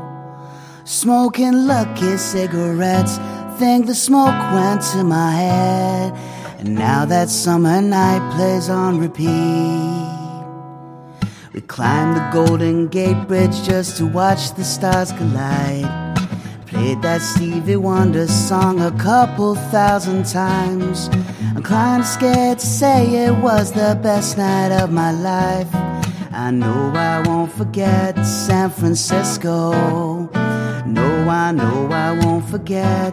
Smoking 0.84 1.68
lucky 1.68 2.16
cigarettes, 2.16 3.18
think 3.58 3.86
the 3.86 3.94
smoke 3.94 4.40
went 4.52 4.82
to 4.92 5.04
my 5.04 5.30
head. 5.30 6.12
And 6.58 6.74
now 6.74 7.04
that 7.04 7.28
summer 7.28 7.80
night 7.80 8.24
plays 8.34 8.68
on 8.68 8.98
repeat. 8.98 9.28
We 11.54 11.60
climbed 11.60 12.16
the 12.16 12.28
Golden 12.32 12.88
Gate 12.88 13.28
Bridge 13.28 13.62
just 13.62 13.98
to 13.98 14.04
watch 14.04 14.52
the 14.56 14.64
stars 14.64 15.12
collide. 15.12 16.05
Played 16.86 17.02
that 17.02 17.20
Stevie 17.20 17.74
Wonder 17.74 18.28
song 18.28 18.80
a 18.80 18.92
couple 18.92 19.56
thousand 19.74 20.24
times. 20.24 21.10
I'm 21.56 21.64
kinda 21.64 22.04
scared 22.04 22.60
to 22.60 22.66
say 22.66 23.26
it 23.26 23.34
was 23.42 23.72
the 23.72 23.98
best 24.00 24.38
night 24.38 24.70
of 24.70 24.92
my 24.92 25.10
life. 25.10 25.66
I 26.32 26.52
know 26.52 26.92
I 26.94 27.22
won't 27.26 27.50
forget 27.50 28.24
San 28.24 28.70
Francisco. 28.70 29.72
No, 30.86 31.08
I 31.28 31.50
know 31.50 31.88
I 31.90 32.12
won't 32.24 32.48
forget. 32.48 33.12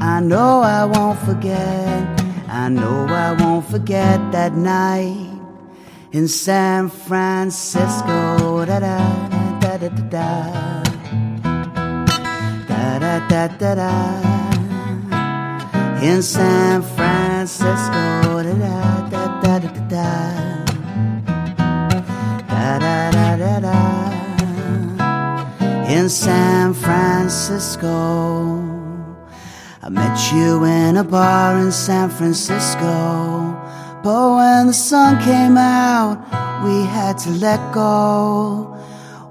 I 0.00 0.20
know 0.20 0.62
I 0.62 0.86
won't 0.86 1.18
forget. 1.18 2.00
I 2.48 2.70
know 2.70 3.04
I 3.26 3.32
won't 3.34 3.66
forget 3.66 4.18
that 4.32 4.54
night 4.54 5.38
in 6.12 6.28
San 6.28 6.88
Francisco. 6.88 8.64
Da 8.64 8.78
da 8.80 8.98
da 9.60 9.76
da 9.76 9.88
da 9.88 10.02
da. 10.08 10.81
Da 13.00 13.18
da 13.26 13.48
da 13.48 13.74
da. 13.74 13.92
In 16.02 16.22
San 16.22 16.82
Francisco. 16.82 18.42
Da 18.42 18.52
da 18.64 19.08
da 19.10 19.24
da 19.42 19.58
da 19.58 19.68
da. 19.88 20.08
Da 22.48 22.78
da 22.78 23.10
da 23.10 23.36
da 23.36 23.60
da. 23.60 23.78
In 25.88 26.08
San 26.08 26.74
Francisco. 26.74 27.96
I 29.82 29.88
met 29.88 30.32
you 30.32 30.64
in 30.64 30.96
a 30.96 31.04
bar 31.04 31.58
in 31.58 31.72
San 31.72 32.10
Francisco. 32.10 33.56
But 34.02 34.34
when 34.36 34.66
the 34.66 34.74
sun 34.74 35.18
came 35.22 35.56
out, 35.56 36.18
we 36.62 36.84
had 36.84 37.16
to 37.24 37.30
let 37.30 37.72
go. 37.72 38.71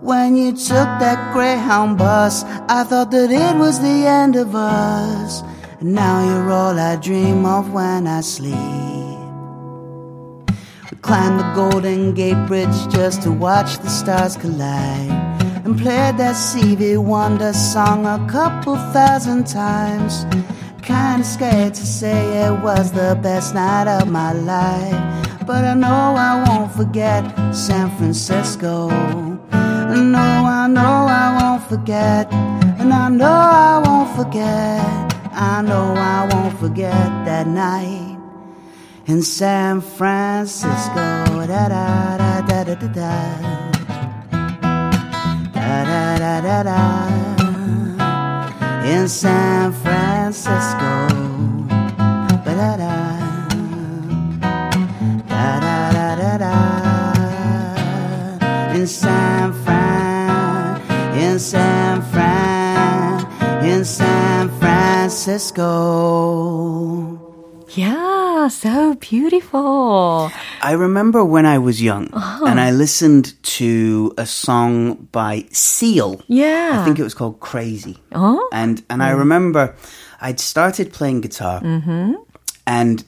When 0.01 0.35
you 0.35 0.53
took 0.53 0.89
that 0.97 1.31
Greyhound 1.31 1.99
bus, 1.99 2.43
I 2.67 2.83
thought 2.83 3.11
that 3.11 3.29
it 3.29 3.55
was 3.55 3.79
the 3.79 4.07
end 4.07 4.35
of 4.35 4.55
us. 4.55 5.43
And 5.79 5.93
now 5.93 6.25
you're 6.25 6.51
all 6.51 6.79
I 6.79 6.95
dream 6.95 7.45
of 7.45 7.71
when 7.71 8.07
I 8.07 8.21
sleep. 8.21 8.55
We 10.89 10.97
climbed 11.03 11.39
the 11.39 11.53
Golden 11.53 12.15
Gate 12.15 12.47
Bridge 12.47 12.87
just 12.89 13.21
to 13.21 13.31
watch 13.31 13.77
the 13.77 13.89
stars 13.89 14.35
collide. 14.37 15.11
And 15.65 15.77
played 15.77 16.17
that 16.17 16.33
Stevie 16.33 16.97
Wonder 16.97 17.53
song 17.53 18.07
a 18.07 18.27
couple 18.27 18.77
thousand 18.93 19.45
times. 19.45 20.25
Kinda 20.81 21.23
scared 21.23 21.75
to 21.75 21.85
say 21.85 22.47
it 22.47 22.59
was 22.63 22.91
the 22.91 23.19
best 23.21 23.53
night 23.53 23.87
of 23.87 24.09
my 24.09 24.33
life. 24.33 24.99
But 25.45 25.63
I 25.63 25.75
know 25.75 26.15
I 26.17 26.43
won't 26.47 26.71
forget 26.71 27.23
San 27.53 27.95
Francisco. 27.97 29.30
I 29.91 29.95
know, 30.01 30.19
I 30.19 30.67
know 30.67 31.05
I 31.09 31.37
won't 31.37 31.63
forget. 31.67 32.31
And 32.79 32.93
I 32.93 33.09
know 33.09 33.27
I 33.27 33.81
won't 33.85 34.15
forget. 34.15 34.79
I 35.33 35.61
know 35.61 35.93
I 35.95 36.29
won't 36.31 36.57
forget 36.59 37.09
that 37.25 37.45
night 37.45 38.17
in 39.05 39.21
San 39.21 39.81
Francisco. 39.81 41.45
Da 41.45 41.67
da 41.67 42.17
da 42.17 42.41
da 42.41 42.63
da 42.63 42.75
da 42.75 42.87
da. 42.87 43.15
Da 45.51 45.83
da 45.91 46.17
da 46.23 46.39
da 46.39 46.63
da 46.63 46.81
in 48.85 49.09
San 49.09 49.73
Francisco. 49.73 50.91
Ba-da-da. 52.45 52.95
Da-da-da-da-da. 55.27 56.55
In 58.73 58.87
San 58.87 59.11
in 59.11 59.20
San 61.41 62.03
Fran, 62.03 63.25
in 63.65 63.83
San 63.83 64.47
Francisco. 64.59 65.57
Yeah, 67.69 68.47
so 68.49 68.93
beautiful. 68.95 70.31
I 70.61 70.73
remember 70.73 71.25
when 71.25 71.47
I 71.47 71.57
was 71.57 71.81
young 71.81 72.13
uh-huh. 72.13 72.45
and 72.45 72.59
I 72.59 72.69
listened 72.69 73.33
to 73.57 74.13
a 74.19 74.27
song 74.27 75.07
by 75.11 75.47
Seal. 75.51 76.21
Yeah. 76.27 76.79
I 76.79 76.85
think 76.85 76.99
it 76.99 77.03
was 77.03 77.15
called 77.15 77.39
Crazy. 77.39 77.97
Uh-huh. 78.11 78.39
And 78.51 78.83
and 78.87 79.01
I 79.01 79.09
remember 79.09 79.75
I'd 80.21 80.39
started 80.39 80.93
playing 80.93 81.21
guitar 81.21 81.59
mm-hmm. 81.61 82.13
and 82.67 83.03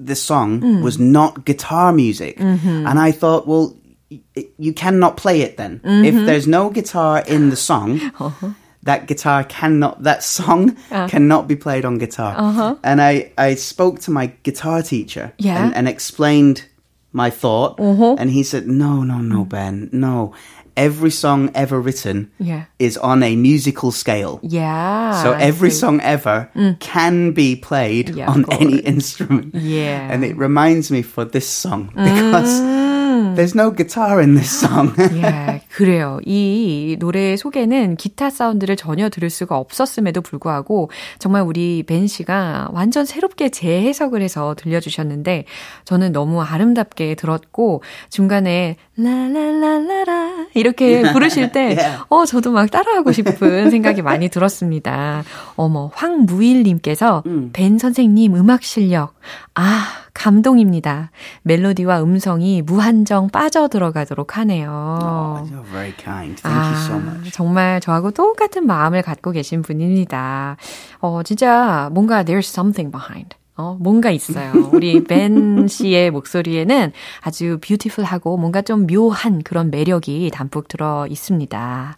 the 0.00 0.16
song 0.16 0.60
mm. 0.60 0.82
was 0.82 0.98
not 0.98 1.44
guitar 1.44 1.92
music. 1.92 2.38
Mm-hmm. 2.38 2.86
And 2.86 2.98
I 2.98 3.12
thought, 3.12 3.46
well, 3.46 3.76
you 4.08 4.72
cannot 4.72 5.16
play 5.16 5.40
it 5.40 5.56
then. 5.56 5.80
Mm-hmm. 5.80 6.04
If 6.04 6.26
there's 6.26 6.46
no 6.46 6.70
guitar 6.70 7.22
in 7.26 7.50
the 7.50 7.56
song, 7.56 8.00
uh-huh 8.18 8.50
that 8.86 9.06
guitar 9.06 9.44
cannot, 9.44 10.02
that 10.04 10.22
song 10.22 10.76
uh. 10.90 11.06
cannot 11.08 11.46
be 11.46 11.54
played 11.54 11.84
on 11.84 11.98
guitar. 11.98 12.34
Uh-huh. 12.36 12.76
And 12.82 13.02
I, 13.02 13.32
I 13.36 13.54
spoke 13.54 14.00
to 14.00 14.10
my 14.10 14.28
guitar 14.42 14.82
teacher 14.82 15.32
yeah. 15.38 15.62
and, 15.62 15.74
and 15.74 15.88
explained 15.88 16.64
my 17.12 17.30
thought. 17.30 17.78
Uh-huh. 17.78 18.16
And 18.18 18.30
he 18.30 18.42
said, 18.42 18.66
no, 18.66 19.02
no, 19.02 19.18
no, 19.18 19.44
Ben, 19.44 19.90
no. 19.92 20.34
Every 20.76 21.10
song 21.10 21.50
ever 21.54 21.80
written 21.80 22.30
yeah. 22.38 22.66
is 22.78 22.98
on 22.98 23.22
a 23.22 23.34
musical 23.34 23.90
scale. 23.92 24.40
Yeah. 24.42 25.22
So 25.22 25.32
every 25.32 25.70
song 25.70 26.02
ever 26.02 26.50
mm. 26.54 26.78
can 26.80 27.32
be 27.32 27.56
played 27.56 28.10
yeah, 28.10 28.30
on 28.30 28.44
any 28.52 28.80
instrument. 28.80 29.54
Yeah. 29.54 30.12
And 30.12 30.22
it 30.22 30.36
reminds 30.36 30.90
me 30.90 31.00
for 31.00 31.24
this 31.24 31.48
song 31.48 31.86
because 31.94 32.60
mm. 32.60 32.86
There's 33.34 33.54
no 33.54 33.70
guitar 33.74 34.20
in 34.20 34.34
this 34.34 34.50
song. 34.66 34.92
yeah, 35.12 35.60
그래요. 35.74 36.18
이 36.24 36.96
노래 36.98 37.36
속에는 37.36 37.96
기타 37.96 38.30
사운드를 38.30 38.76
전혀 38.76 39.08
들을 39.08 39.30
수가 39.30 39.56
없었음에도 39.58 40.20
불구하고 40.20 40.90
정말 41.18 41.42
우리 41.42 41.82
벤 41.82 42.06
씨가 42.06 42.70
완전 42.72 43.04
새롭게 43.04 43.50
재해석을 43.50 44.22
해서 44.22 44.54
들려주셨는데 44.56 45.44
저는 45.84 46.12
너무 46.12 46.42
아름답게 46.42 47.14
들었고 47.14 47.82
중간에 48.10 48.76
라라라라라 48.96 50.46
이렇게 50.54 51.02
부르실 51.12 51.52
때. 51.52 51.76
어, 52.08 52.24
저도 52.24 52.52
막 52.52 52.70
따라하고 52.70 53.12
싶은 53.12 53.70
생각이 53.70 54.02
많이 54.02 54.28
들었습니다. 54.28 55.24
어머, 55.56 55.90
황무일님께서 55.94 57.22
음. 57.26 57.50
벤 57.52 57.78
선생님 57.78 58.34
음악 58.36 58.62
실력. 58.62 59.14
아, 59.54 59.86
감동입니다. 60.16 61.10
멜로디와 61.42 62.02
음성이 62.02 62.62
무한정 62.62 63.28
빠져들어가도록 63.28 64.38
하네요. 64.38 64.98
Oh, 65.02 65.52
you're 65.52 65.64
very 65.70 65.92
kind. 65.96 66.40
Thank 66.42 66.44
아, 66.44 66.66
you 66.66 66.76
so 66.84 66.96
much. 66.96 67.30
정말 67.32 67.80
저하고 67.80 68.10
똑같은 68.10 68.66
마음을 68.66 69.02
갖고 69.02 69.30
계신 69.30 69.62
분입니다. 69.62 70.56
어, 71.00 71.22
진짜 71.22 71.90
뭔가 71.92 72.24
there's 72.24 72.48
something 72.48 72.90
behind. 72.90 73.36
어, 73.58 73.76
뭔가 73.80 74.10
있어요. 74.10 74.52
우리 74.72 75.02
벤 75.02 75.66
씨의 75.66 76.10
목소리에는 76.10 76.92
아주 77.22 77.58
뷰티풀하고 77.62 78.36
뭔가 78.36 78.60
좀 78.60 78.86
묘한 78.86 79.42
그런 79.42 79.70
매력이 79.70 80.30
담뿍 80.32 80.68
들어 80.68 81.06
있습니다. 81.08 81.96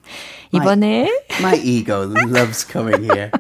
이번에 0.52 1.10
My, 1.40 1.54
my 1.54 1.66
ego 1.66 2.12
loves 2.32 2.66
coming 2.66 3.04
here. 3.10 3.30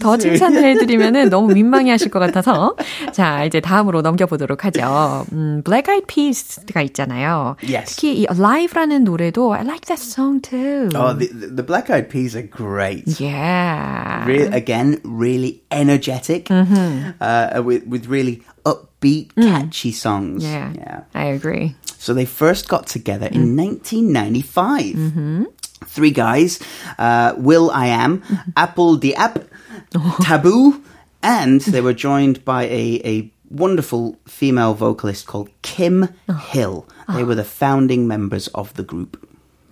더 0.00 0.16
칭찬을 0.16 0.64
해드리면은 0.64 1.30
너무 1.30 1.54
민망해 1.54 1.90
하실 1.92 2.10
것 2.10 2.18
같아서 2.18 2.76
자 3.12 3.44
이제 3.44 3.60
다음으로 3.60 4.02
넘겨보도록 4.02 4.64
하죠. 4.64 5.24
음, 5.32 5.62
Black 5.64 5.90
Eyed 5.90 6.06
Peas가 6.06 6.82
있잖아요. 6.82 7.56
Yes. 7.62 7.94
특히 7.94 8.20
이 8.20 8.26
Alive라는 8.30 9.04
노래도 9.04 9.54
I 9.54 9.62
like 9.62 9.86
that 9.86 10.02
song 10.02 10.42
too. 10.42 10.88
Oh, 10.94 11.16
the, 11.16 11.28
the 11.28 11.62
Black 11.64 11.88
Eyed 11.88 12.08
Peas 12.10 12.36
are 12.36 12.46
great. 12.46 13.20
Yeah. 13.20 14.26
Re- 14.26 14.50
again, 14.52 15.00
really 15.04 15.62
energetic. 15.70 16.46
Mm-hmm. 16.46 17.10
Uh, 17.20 17.59
with 17.62 17.86
with 17.86 18.06
really 18.06 18.42
upbeat, 18.64 19.32
mm. 19.34 19.42
catchy 19.44 19.92
songs. 19.92 20.44
Yeah, 20.44 20.72
yeah, 20.74 21.04
I 21.14 21.24
agree. 21.24 21.74
So 21.98 22.14
they 22.14 22.24
first 22.24 22.68
got 22.68 22.86
together 22.86 23.28
mm. 23.28 23.34
in 23.34 23.56
1995. 23.56 24.84
Mm-hmm. 24.84 25.44
Three 25.84 26.10
guys: 26.10 26.60
uh, 26.98 27.34
Will 27.36 27.70
I 27.70 27.86
Am, 27.86 28.20
mm-hmm. 28.20 28.50
Apple 28.56 28.96
the 28.96 29.14
App, 29.16 29.44
Taboo, 30.22 30.82
and 31.22 31.60
they 31.60 31.80
were 31.80 31.94
joined 31.94 32.44
by 32.44 32.64
a 32.64 33.00
a 33.04 33.30
wonderful 33.50 34.16
female 34.26 34.74
vocalist 34.74 35.26
called 35.26 35.50
Kim 35.62 36.08
oh. 36.28 36.32
Hill. 36.34 36.86
They 37.12 37.24
were 37.24 37.34
the 37.34 37.44
founding 37.44 38.06
members 38.06 38.46
of 38.54 38.72
the 38.74 38.84
group. 38.84 39.18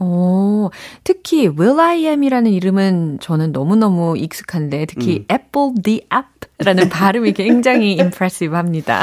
오, 0.00 0.70
특히 1.04 1.48
Will 1.48 1.80
I 1.80 2.06
Am이라는 2.06 2.50
이름은 2.52 3.18
저는 3.20 3.52
너무너무 3.52 4.16
익숙한데 4.16 4.86
특히 4.86 5.26
음. 5.28 5.32
Apple 5.32 5.74
the 5.82 6.02
App라는 6.12 6.88
발음이 6.88 7.32
굉장히 7.32 7.98
impressive합니다. 7.98 9.02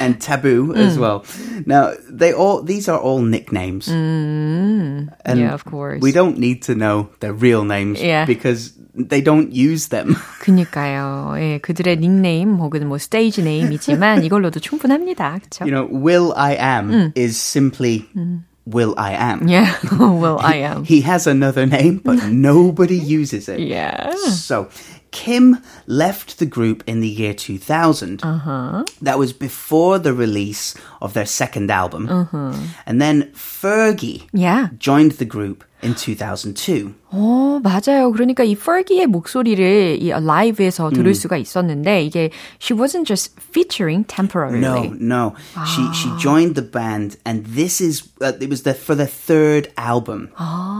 and 0.00 0.18
taboo 0.18 0.74
as 0.74 0.98
well. 0.98 1.24
Now, 1.66 1.92
they 2.08 2.32
all 2.32 2.62
these 2.62 2.88
are 2.88 2.98
all 2.98 3.20
nicknames. 3.20 3.88
Mm, 3.88 5.08
and 5.24 5.40
yeah, 5.40 5.52
of 5.52 5.64
course. 5.64 6.00
We 6.02 6.12
don't 6.12 6.38
need 6.38 6.62
to 6.62 6.74
know 6.74 7.10
their 7.20 7.32
real 7.32 7.64
names 7.64 8.00
yeah. 8.02 8.24
because 8.24 8.72
they 8.94 9.20
don't 9.20 9.52
use 9.52 9.88
them. 9.88 10.16
그니까요. 10.40 11.34
예, 11.38 11.58
그들의 11.58 11.98
닉네임 11.98 12.56
혹은 12.56 12.88
뭐 12.88 12.98
스테이지 12.98 13.42
네임이지만 13.42 14.24
이걸로도 14.24 14.60
충분합니다. 14.60 15.38
그렇죠? 15.38 15.64
You 15.64 15.72
know, 15.72 15.88
Will 15.90 16.32
I 16.36 16.56
Am 16.56 16.90
음. 16.90 17.12
is 17.16 17.36
simply 17.36 18.08
음. 18.16 18.44
Will 18.64 18.94
I 18.96 19.12
Am. 19.12 19.48
Yeah, 19.52 19.76
Will 19.98 20.38
I 20.38 20.54
Am. 20.56 20.84
he 20.84 21.00
has 21.02 21.26
another 21.26 21.66
name, 21.66 21.98
but 21.98 22.24
nobody 22.30 22.96
uses 22.96 23.48
it. 23.48 23.60
Yeah. 23.60 24.14
So, 24.14 24.68
Kim 25.10 25.58
left 25.86 26.38
the 26.38 26.46
group 26.46 26.82
in 26.86 27.00
the 27.00 27.08
year 27.08 27.34
2000. 27.34 28.24
Uh-huh. 28.24 28.84
That 29.02 29.18
was 29.18 29.32
before 29.32 29.98
the 29.98 30.14
release 30.14 30.74
of 31.02 31.12
their 31.12 31.26
second 31.26 31.70
album. 31.70 32.08
Uh-huh. 32.08 32.54
And 32.86 33.00
then 33.00 33.30
Fergie 33.32 34.28
yeah. 34.32 34.68
joined 34.78 35.12
the 35.12 35.26
group 35.26 35.64
in 35.83 35.93
2002. 35.93 36.93
어, 37.11 37.59
맞아요. 37.61 38.11
그러니까 38.11 38.43
이 38.43 38.53
Fergie의 38.53 39.07
목소리를 39.07 39.97
이 40.01 40.11
Alive에서 40.11 40.89
들을 40.89 41.13
수가 41.13 41.37
있었는데 41.37 42.03
이게 42.03 42.31
she 42.59 42.77
wasn't 42.77 43.05
just 43.05 43.35
featuring 43.39 44.05
temporarily. 44.07 44.89
No, 44.89 44.93
no. 44.99 45.35
She 45.65 45.83
she 45.93 46.09
joined 46.19 46.55
the 46.55 46.65
band, 46.65 47.17
and 47.25 47.45
this 47.45 47.79
is 47.79 48.09
uh, 48.21 48.33
it 48.41 48.49
was 48.49 48.63
the 48.63 48.73
for 48.73 48.95
the 48.95 49.05
third 49.05 49.71
album 49.77 50.29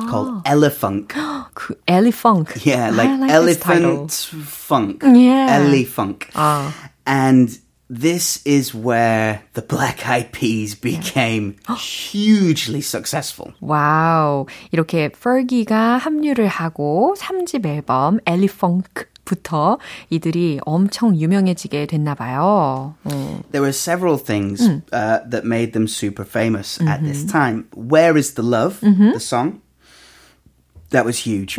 called 0.10 0.44
Elefunk. 0.46 1.14
그 1.54 1.76
Ellie 1.88 2.12
Funk. 2.12 2.66
Yeah, 2.66 2.90
like, 2.90 3.10
I 3.10 3.38
like 3.38 3.46
this 3.46 3.60
title. 3.60 4.08
elephant 4.08 4.12
funk. 4.46 5.04
Yeah. 5.04 5.62
Elefunk. 5.62 6.28
아. 6.34 6.72
And 7.06 7.58
this 7.92 8.42
is 8.46 8.76
where 8.76 9.44
the 9.54 9.62
Black 9.62 10.06
Eyed 10.08 10.32
Peas 10.34 10.76
became 10.76 11.56
hugely 11.78 12.82
successful. 12.82 13.54
와우. 13.62 14.46
이렇게 14.72 15.10
Fergie가 15.10 15.98
합류를 15.98 16.48
하고 16.48 17.16
3집 17.18 17.66
앨범 17.66 18.20
Ellie 18.28 18.50
Funk부터 18.50 19.80
이들이 20.10 20.60
엄청 20.66 21.16
유명해지게 21.16 21.86
됐나 21.88 22.16
봐요. 22.16 22.96
어. 23.06 23.42
There 23.52 23.62
were 23.62 23.72
several 23.72 24.18
things 24.18 24.68
uh, 24.92 25.20
that 25.30 25.46
made 25.46 25.72
them 25.72 25.88
super 25.88 26.26
famous 26.26 26.82
at 26.82 27.02
this 27.04 27.24
time. 27.26 27.68
Where 27.74 28.18
is 28.18 28.34
the 28.34 28.44
Love, 28.44 28.82
the 28.82 29.20
song? 29.20 29.62
That 30.92 31.06
was 31.06 31.20
huge. 31.26 31.58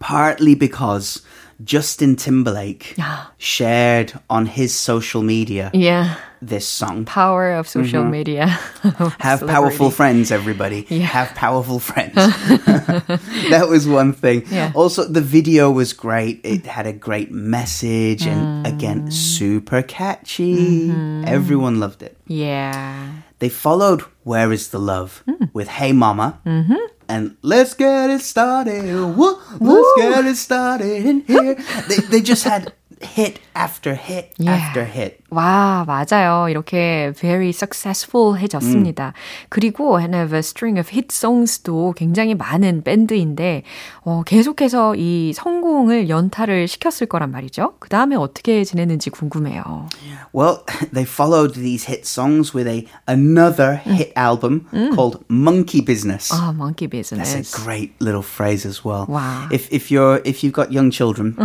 Partly 0.00 0.54
because 0.56 1.22
Justin 1.63 2.15
Timberlake 2.15 2.95
shared 3.37 4.13
on 4.29 4.45
his 4.45 4.75
social 4.75 5.21
media 5.21 5.71
Yeah. 5.73 6.15
this 6.41 6.67
song. 6.67 7.05
Power 7.05 7.53
of 7.53 7.67
social 7.67 8.01
mm-hmm. 8.01 8.11
media. 8.11 8.47
Have 9.19 9.45
powerful 9.47 9.89
friends, 9.89 10.31
everybody. 10.31 10.83
Have 10.83 11.33
powerful 11.35 11.79
friends. 11.79 12.15
that 12.15 13.67
was 13.69 13.87
one 13.87 14.13
thing. 14.13 14.43
Yeah. 14.49 14.71
Also, 14.75 15.05
the 15.05 15.21
video 15.21 15.71
was 15.71 15.93
great. 15.93 16.41
It 16.43 16.65
had 16.65 16.85
a 16.85 16.93
great 16.93 17.31
message 17.31 18.25
and, 18.25 18.65
mm. 18.65 18.73
again, 18.73 19.11
super 19.11 19.81
catchy. 19.81 20.89
Mm-hmm. 20.89 21.25
Everyone 21.25 21.79
loved 21.79 22.03
it. 22.03 22.17
Yeah. 22.27 23.13
They 23.39 23.49
followed 23.49 24.01
Where 24.23 24.51
is 24.51 24.69
the 24.69 24.79
Love 24.79 25.23
hmm. 25.25 25.45
with 25.53 25.67
Hey 25.67 25.93
Mama. 25.93 26.39
Mm-hmm. 26.45 26.75
And 27.09 27.37
let's 27.41 27.73
get 27.73 28.09
it 28.09 28.21
started. 28.21 28.83
Woo, 29.15 29.39
let's 29.59 29.93
get 29.97 30.25
it 30.25 30.35
started 30.35 31.05
in 31.05 31.21
here. 31.21 31.55
they, 31.87 31.97
they 31.97 32.21
just 32.21 32.43
had 32.43 32.73
hit 33.01 33.39
after 33.55 33.93
hit 33.95 34.33
Yeah. 34.37 34.51
after 34.53 34.83
hit. 34.83 35.21
와, 35.29 35.83
맞아요. 35.85 36.47
이렇게 36.49 37.11
very 37.15 37.49
successful 37.49 38.37
해졌습니다. 38.39 39.13
그리고 39.49 39.99
and 39.99 40.15
have 40.15 40.33
a 40.33 40.39
string 40.39 40.79
of 40.79 40.89
hit 40.89 41.07
songs도 41.11 41.93
굉장히 41.97 42.33
많은 42.33 42.83
밴드인데, 42.83 43.63
어, 44.03 44.23
계속해서 44.25 44.95
이 44.95 45.33
성공을 45.33 46.07
연타를 46.07 46.67
시켰을 46.69 47.07
거란 47.07 47.31
말이죠. 47.31 47.73
그 47.79 47.89
다음에 47.89 48.15
어떻게 48.15 48.63
지냈는지 48.63 49.09
궁금해요. 49.09 49.89
Well, 50.33 50.63
they 50.93 51.03
followed 51.03 51.55
these 51.59 51.83
hit 51.87 52.05
songs 52.07 52.53
with 52.55 52.67
a 52.69 52.85
another 53.07 53.81
hit 53.85 54.13
album 54.15 54.65
called 54.95 55.19
Monkey 55.29 55.81
Business. 55.83 56.31
아, 56.31 56.53
monkey 56.55 56.87
business. 56.87 57.33
That's 57.33 57.53
a 57.53 57.63
great 57.65 57.91
little 57.99 58.23
phrase 58.23 58.65
as 58.65 58.85
well. 58.85 59.05
Wow. 59.09 59.47
If 59.51 59.67
if 59.73 59.91
you're 59.91 60.21
if 60.23 60.43
you've 60.43 60.53
got 60.55 60.71
young 60.71 60.89
children 60.89 61.35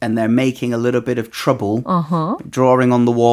and 0.00 0.18
they're 0.18 0.28
making 0.32 0.74
a 0.74 0.78
little 0.78 1.00
bit 1.00 1.18
of 1.18 1.30
trouble, 1.30 1.82
Uh-huh. 1.86 2.36
drawing 2.50 2.92
on 2.92 3.04
the 3.04 3.12
wall, 3.12 3.27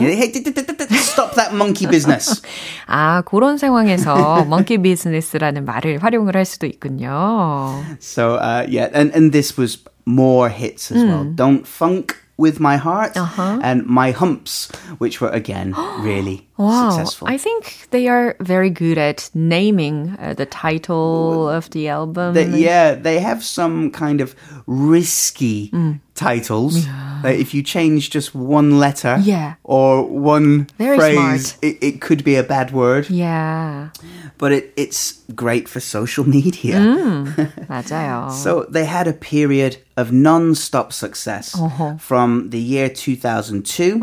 you- 0.00 0.16
hey, 0.16 0.32
d- 0.32 0.42
d- 0.42 0.50
d- 0.50 0.62
d- 0.66 0.86
d- 0.88 0.96
stop 0.96 1.34
that 1.36 1.54
monkey 1.54 1.86
business. 1.86 2.42
아, 2.86 3.22
그런 3.22 3.58
상황에서 3.58 4.44
monkey 4.46 4.78
business라는 4.82 5.64
말을 5.64 6.02
활용을 6.02 6.34
할 6.36 6.44
수도 6.44 6.66
있군요. 6.66 7.82
so 8.00 8.36
uh, 8.36 8.64
yeah, 8.68 8.88
and 8.92 9.12
and 9.14 9.32
this 9.32 9.56
was 9.56 9.78
more 10.06 10.48
hits 10.48 10.90
as 10.90 11.02
well. 11.04 11.24
Don't 11.36 11.66
funk 11.66 12.16
with 12.38 12.58
my 12.58 12.76
heart 12.76 13.14
and 13.62 13.86
my 13.86 14.10
humps, 14.10 14.66
which 14.98 15.20
were 15.20 15.30
again 15.30 15.74
really 16.02 16.45
Wow, 16.56 16.90
successful. 16.90 17.26
I 17.28 17.36
think 17.38 17.88
they 17.90 18.06
are 18.08 18.36
very 18.40 18.70
good 18.70 18.98
at 18.98 19.30
naming 19.34 20.16
uh, 20.20 20.34
the 20.34 20.46
title 20.46 21.48
of 21.48 21.70
the 21.70 21.88
album. 21.88 22.34
They, 22.34 22.46
yeah, 22.46 22.94
they 22.94 23.18
have 23.20 23.42
some 23.42 23.90
kind 23.90 24.20
of 24.20 24.34
risky 24.66 25.70
Mm. 25.72 26.00
titles. 26.14 26.86
Like 27.24 27.38
if 27.38 27.54
you 27.54 27.62
change 27.62 28.10
just 28.10 28.34
one 28.34 28.78
letter 28.78 29.18
Yeah. 29.22 29.54
or 29.64 30.02
one 30.04 30.68
Very 30.78 30.96
phrase, 30.98 31.54
smart. 31.58 31.58
it, 31.64 31.78
it 31.80 31.94
could 32.00 32.22
be 32.22 32.36
a 32.36 32.42
bad 32.42 32.70
word. 32.72 33.08
Yeah, 33.10 33.90
But 34.38 34.52
it, 34.52 34.72
it's 34.76 35.22
great 35.34 35.68
for 35.68 35.80
social 35.80 36.24
media. 36.28 36.78
맞아요. 37.68 38.30
So 38.30 38.66
they 38.68 38.84
had 38.84 39.06
a 39.08 39.12
period 39.14 39.78
of 39.96 40.10
non-stop 40.12 40.92
success 40.92 41.54
from 41.98 42.50
the 42.50 42.58
year 42.58 42.88
2002 42.88 44.00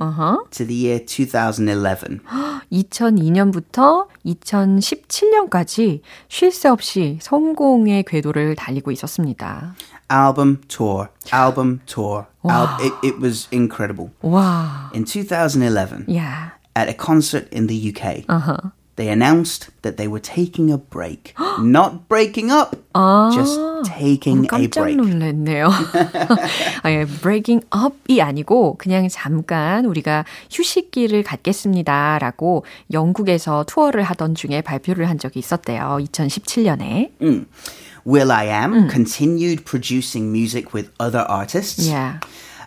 to 0.52 0.66
the 0.66 0.74
year 0.74 1.00
2011. 1.00 2.22
2002년부터 2.73 4.07
2017년까지 4.27 6.01
쉴 6.29 6.53
새 6.53 6.69
없이 6.69 7.19
성공의 7.23 8.05
궤도를 8.05 8.55
달리고 8.57 8.91
있었습니다. 8.93 9.75
Album 10.11 10.61
tour, 10.69 11.09
album 11.33 11.81
tour. 11.87 12.25
Al- 12.49 12.77
it, 12.81 12.95
it 13.03 13.17
was 13.21 13.49
incredible. 13.53 14.11
와, 14.23 14.91
In 14.95 15.05
2011, 15.05 16.05
야, 16.15 16.53
at 16.77 16.89
a 16.91 16.97
concert 16.97 17.49
in 17.55 17.67
the 17.67 17.89
UK, 17.91 18.25
they 18.96 19.08
announced 19.08 19.70
that 19.84 19.96
they 19.96 20.10
were 20.10 20.20
taking 20.20 20.70
a 20.72 20.78
break. 20.78 21.34
Not 21.62 22.10
breaking 22.10 22.52
up, 22.52 22.76
just 23.34 23.58
taking 23.86 24.44
a 24.44 24.48
깜짝 24.48 24.84
break. 24.84 24.98
놀랐네요. 24.98 25.70
아니, 26.84 27.06
breaking 27.22 27.66
up이 27.74 28.22
아니고 28.22 28.76
그냥 28.78 29.08
잠깐 29.10 29.86
우리가 29.86 30.26
휴식기를 30.52 31.24
갖겠습니다라고 31.24 32.66
영국에서 32.92 33.64
투어를 33.66 34.04
하던 34.04 34.36
중에 34.36 34.62
발표를 34.62 35.08
한 35.08 35.18
적이 35.18 35.40
있었대요. 35.40 36.00
2017년에. 36.02 37.12
Will 38.06 38.32
I 38.32 38.48
Am 38.48 38.90
continued 38.90 39.64
producing 39.66 40.32
music 40.32 40.74
with 40.74 40.90
other 41.00 41.26
artists. 41.30 41.88
Yeah. 41.88 42.20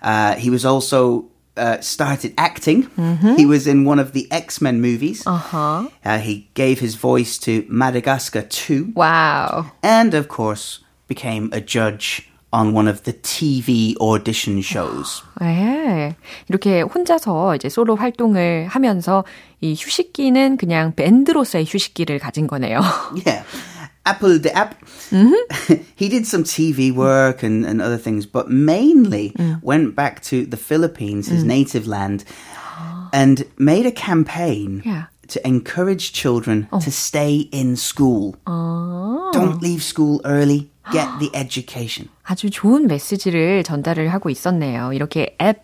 Uh, 0.03 0.35
he 0.37 0.51
was 0.51 0.65
also 0.65 1.25
uh, 1.57 1.81
started 1.81 2.35
acting. 2.39 2.89
He 3.37 3.47
was 3.47 3.67
in 3.67 3.85
one 3.85 3.99
of 3.99 4.13
the 4.13 4.27
X 4.31 4.61
Men 4.61 4.81
movies. 4.81 5.27
Uh-huh. 5.27 5.89
Uh, 6.05 6.19
he 6.19 6.49
gave 6.55 6.81
his 6.81 6.95
voice 6.95 7.39
to 7.39 7.65
Madagascar 7.69 8.43
2. 8.43 8.93
와우. 8.95 9.71
And 9.83 10.15
of 10.15 10.29
course, 10.29 10.81
became 11.09 11.51
a 11.53 11.61
judge 11.61 12.29
on 12.53 12.75
one 12.75 12.87
of 12.87 13.05
the 13.05 13.15
TV 13.15 13.95
audition 14.01 14.61
shows. 14.61 15.23
네. 15.41 16.15
이렇게 16.49 16.83
혼자서 16.83 17.57
이제 17.57 17.69
솔로 17.69 17.97
활동을 17.97 18.67
하면서 18.69 19.25
이 19.61 19.75
휴식기는 19.75 20.59
그냥 20.59 20.95
밴드로서의 20.95 21.65
휴식기를 21.67 22.19
가진 22.19 22.47
거네요. 22.47 22.81
Yeah. 23.27 23.45
Apple 24.07 24.39
the 24.39 24.53
app. 24.57 24.75
he 25.95 26.09
did 26.09 26.27
some 26.27 26.45
TV 26.45 26.93
work 26.95 27.43
and, 27.43 27.65
and 27.65 27.81
other 27.81 27.99
things, 27.99 28.27
but 28.27 28.51
mainly 28.51 29.35
went 29.63 29.95
back 29.95 30.23
to 30.25 30.45
the 30.47 30.57
Philippines, 30.57 31.29
his 31.29 31.45
native 31.45 31.87
land, 31.87 32.25
and 33.13 33.45
made 33.59 33.87
a 33.87 33.93
campaign 33.93 34.83
Yeah. 34.85 35.05
to 35.29 35.41
encourage 35.47 36.13
children 36.13 36.67
to 36.81 36.91
stay 36.91 37.49
in 37.53 37.77
school. 37.77 38.37
Don't 38.47 39.63
leave 39.63 39.83
school 39.83 40.21
early. 40.25 40.69
Get 40.91 41.09
the 41.21 41.31
education. 41.33 42.09
아주 42.25 42.51
좋은 42.51 42.87
메시지를 42.89 43.63
전달을 43.63 44.09
하고 44.13 44.31
있었네요. 44.31 44.93
이렇게 44.93 45.37
애플 45.41 45.63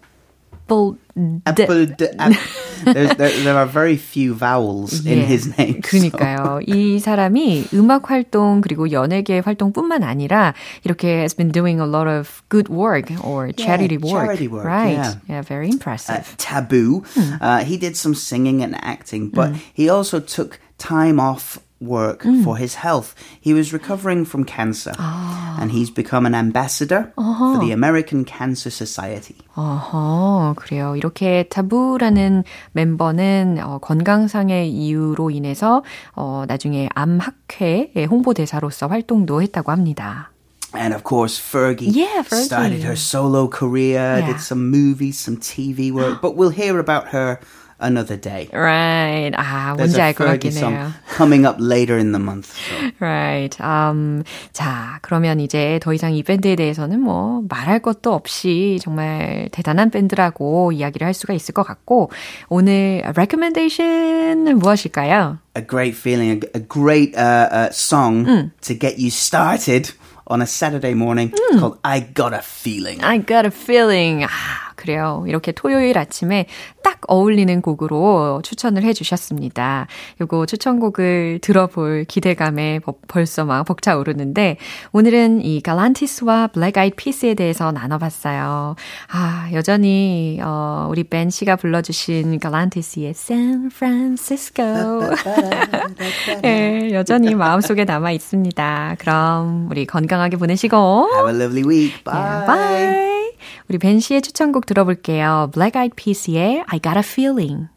Apple 1.47 1.87
the 1.97 2.11
app. 2.21 2.37
There's, 2.85 3.15
there, 3.17 3.31
there 3.43 3.57
are 3.57 3.67
very 3.67 3.97
few 3.97 4.35
vowels 4.35 5.05
in 5.05 5.19
예, 5.19 5.27
his 5.27 5.49
name. 5.59 5.83
so- 5.83 5.89
그러니까요. 5.91 6.61
이 6.67 6.99
사람이 7.01 7.69
음악 7.75 8.11
활동 8.11 8.61
그리고 8.61 8.91
연예계 8.91 9.41
활동뿐만 9.41 10.03
아니라 10.05 10.55
이렇게 10.85 11.21
has 11.21 11.35
been 11.35 11.51
doing 11.51 11.81
a 11.81 11.87
lot 11.87 12.07
of 12.09 12.43
good 12.49 12.69
work 12.69 13.11
or 13.25 13.51
charity 13.53 13.99
work. 13.99 14.25
charity 14.25 14.49
work, 14.49 14.65
right? 14.65 14.95
yeah. 14.97 15.15
yeah, 15.29 15.43
very 15.43 15.69
impressive. 15.69 16.35
taboo. 16.39 17.03
Uh, 17.41 17.65
he 17.65 17.77
did 17.77 17.97
some 17.97 18.15
singing 18.15 18.63
and 18.63 18.75
acting, 18.83 19.29
but 19.29 19.53
he 19.75 19.89
also 19.89 20.21
took 20.21 20.59
time 20.79 21.19
off 21.21 21.59
work 21.83 22.25
for 22.43 22.57
his 22.59 22.75
health. 22.75 23.15
He 23.41 23.55
was 23.55 23.73
recovering 23.73 24.25
from 24.25 24.45
cancer, 24.45 24.93
and 24.99 25.71
he's 25.71 25.91
become 25.91 26.27
an 26.27 26.35
ambassador 26.35 27.13
for 27.15 27.59
the 27.61 27.71
American 27.73 28.25
Cancer 28.25 28.71
Society. 28.71 29.37
어허, 29.57 30.55
그래요. 30.57 30.97
이렇게 30.97 31.45
타부라는 31.49 32.43
멤버는 32.73 33.59
어, 33.63 33.79
건강상의 33.79 34.71
이유로 34.73 35.31
인해서 35.31 35.83
어, 36.17 36.45
나중에 36.49 36.89
암학회의 36.95 38.07
홍보대사로서 38.11 38.89
활동도 38.89 39.41
했다고 39.43 39.71
합니다. 39.73 40.31
And 40.75 40.93
of 40.95 41.03
course, 41.03 41.39
Fergie 41.41 41.89
Yeah, 41.95 42.23
Fergie. 42.23 42.45
started 42.45 42.83
her 42.85 42.97
solo 42.97 43.49
career, 43.49 44.19
Yeah. 44.21 44.27
did 44.27 44.41
some 44.41 44.69
movies, 44.71 45.19
some 45.19 45.39
TV 45.39 45.91
work, 45.91 46.21
but 46.21 46.37
we'll 46.37 46.51
hear 46.53 46.79
about 46.79 47.09
her 47.15 47.39
another 47.81 48.17
day. 48.17 48.49
Right. 48.53 49.31
아, 49.37 49.75
뭔지 49.77 50.01
알 50.03 50.13
것 50.13 50.25
같긴 50.27 50.53
해요. 50.53 50.91
coming 51.17 51.47
up 51.47 51.59
later 51.61 51.97
in 51.97 52.11
the 52.13 52.19
month. 52.19 52.51
So. 52.51 52.75
Right. 52.99 53.55
Um, 53.63 54.25
자, 54.53 54.99
그러면 55.03 55.39
이제 55.39 55.79
더 55.81 55.93
이상 55.95 56.13
이 56.13 56.23
밴드에 56.25 56.57
대해서는 56.57 57.01
뭐 57.01 57.43
말할 57.49 57.79
것도 57.79 58.13
없이 58.13 58.79
정말 58.83 59.49
대단한 59.53 59.91
밴드라고 59.91 60.73
이야기를 60.73 61.07
할 61.07 61.15
수가 61.15 61.35
있을 61.35 61.55
것 61.55 61.63
같고 61.63 62.11
오늘 62.49 63.03
recommendation은 63.17 64.59
무엇일까요? 64.59 65.39
A 65.57 65.63
great 65.67 65.97
feeling, 65.97 66.43
a, 66.55 66.59
a 66.59 66.61
great 66.69 67.15
uh, 67.17 67.49
uh, 67.51 67.69
song 67.71 68.25
음. 68.27 68.51
to 68.63 68.75
get 68.75 68.99
you 68.99 69.09
started 69.11 69.93
on 70.27 70.43
a 70.43 70.47
Saturday 70.47 70.95
morning 70.95 71.31
음. 71.33 71.59
called 71.59 71.79
I 71.83 72.01
Got 72.01 72.35
a 72.35 72.43
Feeling. 72.43 73.03
I 73.03 73.19
Got 73.19 73.47
a 73.47 73.51
Feeling. 73.51 74.25
아, 74.25 74.62
그래요. 74.84 75.24
이렇게 75.30 75.54
토요일 75.54 75.98
아침에 75.98 76.46
딱 76.84 77.00
어울리는 77.08 77.62
곡으로 77.62 78.42
추천을 78.44 78.84
해주셨습니다. 78.84 79.88
요거 80.20 80.46
추천곡을 80.46 81.40
들어볼 81.42 82.04
기대감에 82.04 82.82
벌써 83.08 83.46
막 83.46 83.64
벅차오르는데 83.64 84.58
오늘은 84.92 85.46
이 85.46 85.62
갈란티스와 85.62 86.48
블랙 86.48 86.78
아이드 86.78 86.98
피스에 86.98 87.34
대해서 87.34 87.72
나눠봤어요. 87.72 88.76
아 89.10 89.50
여전히 89.54 90.42
어, 90.44 90.88
우리 90.92 91.06
벤 91.06 91.30
씨가 91.30 91.56
불러주신 91.56 92.40
갈란티스의 92.40 93.12
San 93.12 93.70
Francisco 93.74 95.16
예, 96.44 96.90
여전히 96.92 97.36
마음속에 97.36 97.86
남아 97.86 98.12
있습니다. 98.12 98.98
그럼 99.00 99.70
우리 99.72 99.86
건강하게 99.86 100.36
보내시고 100.36 101.10
Have 101.14 101.30
a 101.30 101.42
lovely 101.42 101.64
week. 101.64 102.04
Bye. 102.04 102.20
Yeah, 102.20 102.46
bye. 102.46 103.23
우리 103.70 103.78
벤 103.78 104.00
씨의 104.00 104.22
추천곡 104.22 104.66
들어볼게요. 104.66 105.50
Black 105.54 105.80
Eyed 105.80 105.96
Peas의 105.96 106.64
I 106.68 106.80
Got 106.80 106.98
a 106.98 107.04
Feeling. 107.04 107.68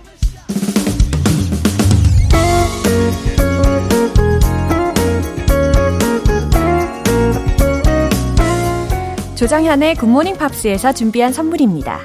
조정현의 9.36 9.96
굿모닝 9.96 10.38
팝스에서 10.38 10.92
준비한 10.92 11.32
선물입니다. 11.32 12.00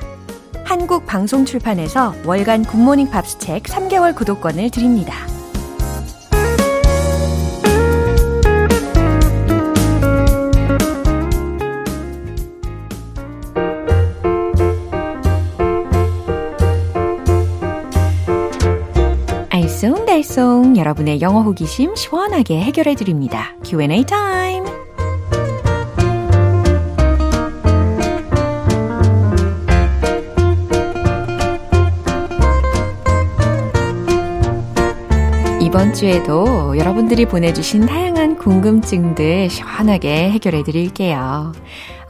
한국 0.65 1.05
방송 1.05 1.45
출판에서 1.45 2.13
월간 2.25 2.65
굿모닝 2.65 3.09
팝스 3.09 3.39
책 3.39 3.63
3개월 3.63 4.15
구독권을 4.15 4.69
드립니다. 4.69 5.13
알쏭달쏭 19.81 20.77
여러분의 20.77 21.21
영어 21.21 21.41
호기심 21.41 21.95
시원하게 21.95 22.61
해결해 22.61 22.93
드립니다. 22.93 23.55
Q&A 23.65 24.03
타임. 24.03 24.63
이번 35.61 35.93
주에도 35.93 36.77
여러분들이 36.77 37.25
보내주신 37.25 37.87
다양한 37.87 38.37
궁금증들 38.37 39.49
시원하게 39.49 40.29
해결해 40.29 40.63
드릴게요. 40.63 41.53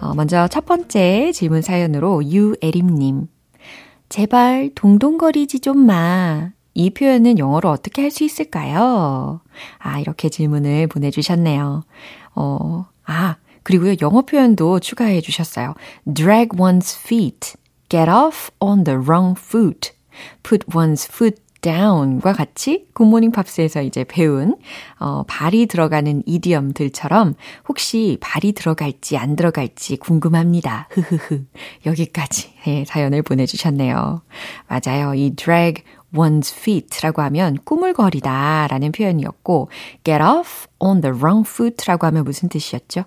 어, 0.01 0.13
먼저 0.15 0.47
첫 0.49 0.65
번째 0.65 1.31
질문 1.31 1.61
사연으로 1.61 2.25
유에림님. 2.25 3.27
제발 4.09 4.71
동동거리지 4.75 5.61
좀 5.61 5.85
마. 5.85 6.51
이 6.73 6.89
표현은 6.89 7.37
영어로 7.39 7.69
어떻게 7.69 8.01
할 8.01 8.11
수 8.11 8.23
있을까요? 8.23 9.41
아, 9.79 9.99
이렇게 9.99 10.29
질문을 10.29 10.87
보내주셨네요. 10.87 11.83
어, 12.35 12.85
아, 13.05 13.35
그리고요, 13.63 13.95
영어 14.01 14.21
표현도 14.23 14.79
추가해 14.79 15.21
주셨어요. 15.21 15.75
drag 16.13 16.49
one's 16.57 16.97
feet, 16.99 17.53
get 17.89 18.09
off 18.09 18.49
on 18.59 18.83
the 18.83 18.97
wrong 18.99 19.39
foot, 19.39 19.91
put 20.43 20.65
one's 20.67 21.07
foot 21.09 21.41
down과 21.61 22.33
같이 22.33 22.87
굿모닝 22.93 23.31
팝스에서 23.31 23.83
이제 23.83 24.03
배운 24.03 24.55
어, 24.99 25.21
발이 25.27 25.67
들어가는 25.67 26.23
이디엄들처럼 26.25 27.35
혹시 27.69 28.17
발이 28.19 28.53
들어갈지 28.53 29.15
안 29.17 29.35
들어갈지 29.35 29.97
궁금합니다. 29.97 30.87
흐흐흐. 30.89 31.45
여기까지 31.85 32.53
네, 32.65 32.83
사연을 32.87 33.21
보내주셨네요. 33.21 34.23
맞아요. 34.67 35.13
이 35.13 35.35
drag 35.35 35.83
one's 36.13 36.55
feet라고 36.55 37.21
하면 37.23 37.57
꾸물거리다 37.63 38.67
라는 38.67 38.91
표현이었고 38.91 39.69
get 40.03 40.23
off 40.23 40.67
on 40.79 41.01
the 41.01 41.15
wrong 41.15 41.47
foot라고 41.47 42.07
하면 42.07 42.23
무슨 42.23 42.49
뜻이었죠? 42.49 43.03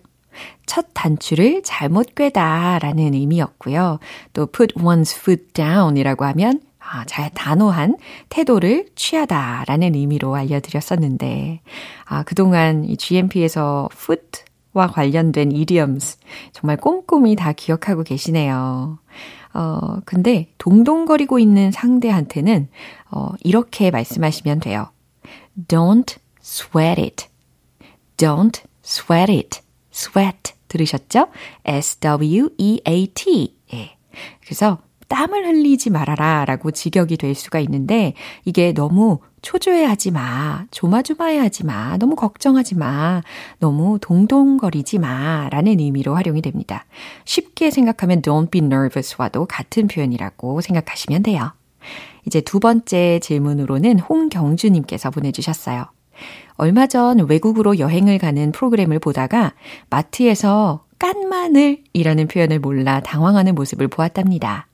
첫 0.67 0.87
단추를 0.95 1.63
잘못 1.63 2.15
꿰다 2.15 2.79
라는 2.81 3.15
의미였고요. 3.15 3.99
또 4.33 4.47
put 4.47 4.75
one's 4.75 5.17
foot 5.17 5.53
down 5.53 5.97
이라고 5.97 6.25
하면 6.25 6.61
아, 6.87 7.05
잘 7.07 7.31
단호한 7.31 7.97
태도를 8.29 8.87
취하다 8.95 9.65
라는 9.67 9.95
의미로 9.95 10.35
알려드렸었는데, 10.35 11.63
아, 12.05 12.23
그동안 12.25 12.85
이 12.85 12.97
GMP에서 12.99 13.89
foot와 13.93 14.89
관련된 14.93 15.51
idioms 15.53 16.19
정말 16.53 16.77
꼼꼼히 16.77 17.37
다 17.37 17.53
기억하고 17.53 18.03
계시네요. 18.03 18.99
어, 19.55 20.01
근데 20.05 20.49
동동거리고 20.59 21.39
있는 21.39 21.71
상대한테는 21.71 22.69
어, 23.11 23.31
이렇게 23.43 23.91
말씀하시면 23.91 24.61
돼요. 24.61 24.91
Don't 25.69 26.17
sweat 26.43 27.01
it. 27.01 27.27
Don't 28.17 28.61
sweat 28.85 29.33
it. 29.33 29.61
sweat 29.93 30.55
들으셨죠? 30.69 31.29
S-W-E-A-T. 31.65 33.57
예. 33.75 33.97
그래서 34.43 34.79
땀을 35.09 35.47
흘리지 35.47 35.91
말아라 35.91 36.45
라고 36.45 36.71
직역이 36.71 37.17
될 37.17 37.35
수가 37.35 37.61
있는데 37.61 38.15
이게 38.45 38.73
너무 38.73 39.21
초조해하지 39.45 40.11
마, 40.11 40.65
조마조마해하지 40.71 41.67
마, 41.67 41.99
너무 41.99 42.17
걱정하지 42.17 42.77
마, 42.77 43.23
너무 43.59 43.99
동동거리지 44.01 44.99
마 44.99 45.49
라는 45.51 45.79
의미로 45.79 46.15
활용이 46.15 46.41
됩니다. 46.41 46.87
쉽게 47.27 47.71
생각하면 47.71 48.23
don't 48.23 48.51
be 48.51 48.63
nervous와도 48.63 49.45
같은 49.45 49.87
표현이라고 49.87 50.63
생각하시면 50.63 51.23
돼요. 51.23 51.53
이제 52.27 52.41
두 52.41 52.59
번째 52.59 53.21
질문으로는 53.21 53.99
홍경주님께서 53.99 55.11
보내주셨어요. 55.11 55.85
얼마 56.57 56.87
전 56.87 57.29
외국으로 57.29 57.79
여행을 57.79 58.19
가는 58.19 58.51
프로그램을 58.51 58.99
보다가 58.99 59.53
마트에서 59.91 60.85
깐 60.99 61.29
마늘이라는 61.29 62.29
표현을 62.29 62.61
몰라 62.61 63.01
당황하는 63.01 63.55
모습을 63.55 63.89
보았답니다. 63.89 64.69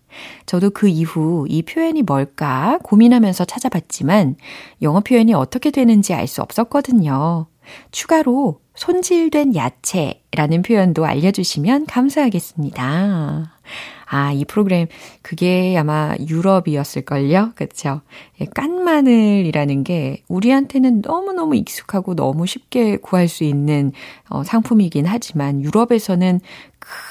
저도 0.46 0.70
그 0.70 0.88
이후 0.88 1.46
이 1.48 1.62
표현이 1.62 2.02
뭘까 2.02 2.78
고민하면서 2.82 3.44
찾아봤지만 3.44 4.36
영어 4.82 5.00
표현이 5.00 5.34
어떻게 5.34 5.70
되는지 5.70 6.14
알 6.14 6.26
수 6.26 6.42
없었거든요. 6.42 7.46
추가로 7.90 8.60
손질된 8.74 9.54
야채라는 9.54 10.62
표현도 10.62 11.04
알려주시면 11.04 11.86
감사하겠습니다. 11.86 13.52
아, 14.12 14.32
이 14.32 14.44
프로그램, 14.44 14.88
그게 15.22 15.76
아마 15.78 16.16
유럽이었을걸요? 16.18 17.52
그쵸? 17.54 18.00
예, 18.40 18.46
깐 18.46 18.82
마늘이라는 18.82 19.84
게 19.84 20.22
우리한테는 20.28 21.02
너무너무 21.02 21.54
익숙하고 21.54 22.16
너무 22.16 22.46
쉽게 22.46 22.96
구할 22.96 23.28
수 23.28 23.44
있는 23.44 23.92
어, 24.28 24.42
상품이긴 24.42 25.06
하지만 25.06 25.62
유럽에서는 25.62 26.40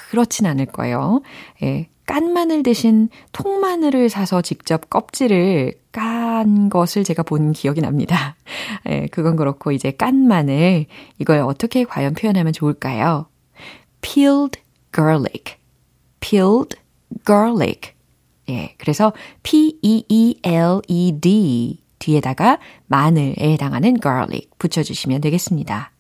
그렇진 0.09 0.45
않을 0.45 0.65
거예요. 0.65 1.21
예, 1.63 1.87
깐 2.09 2.33
마늘 2.33 2.63
대신 2.63 3.07
통마늘을 3.33 4.09
사서 4.09 4.41
직접 4.41 4.89
껍질을 4.89 5.75
깐 5.91 6.67
것을 6.67 7.03
제가 7.03 7.21
본 7.21 7.51
기억이 7.51 7.81
납니다. 7.81 8.35
예, 8.89 9.05
그건 9.11 9.35
그렇고 9.35 9.71
이제 9.71 9.91
깐 9.91 10.27
마늘 10.27 10.87
이걸 11.19 11.41
어떻게 11.41 11.83
과연 11.83 12.15
표현하면 12.15 12.51
좋을까요? 12.51 13.27
peeled 14.01 14.59
garlic. 14.91 15.57
peeled 16.19 16.75
garlic. 17.27 17.93
예, 18.49 18.73
그래서 18.79 19.13
P-E-E-L-E-D 19.43 19.83
뒤에다가 21.99 22.57
마늘에 22.87 23.35
해당하는 23.39 24.01
garlic 24.01 24.49
붙여 24.57 24.81
주시면 24.81 25.21
되겠습니다. 25.21 25.91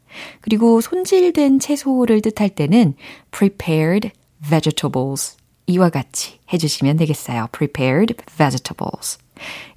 그리고 0.41 0.81
손질된 0.81 1.59
채소를 1.59 2.21
뜻할 2.21 2.49
때는 2.49 2.95
prepared 3.29 4.09
vegetables 4.43 5.38
이와 5.69 5.89
같이 5.89 6.39
해주시면 6.51 6.97
되겠어요. 6.97 7.47
prepared 7.51 8.15
vegetables. 8.35 9.19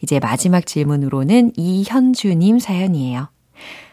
이제 0.02 0.18
마지막 0.18 0.66
질문으로는 0.66 1.52
이현주님 1.56 2.58
사연이에요. 2.58 3.28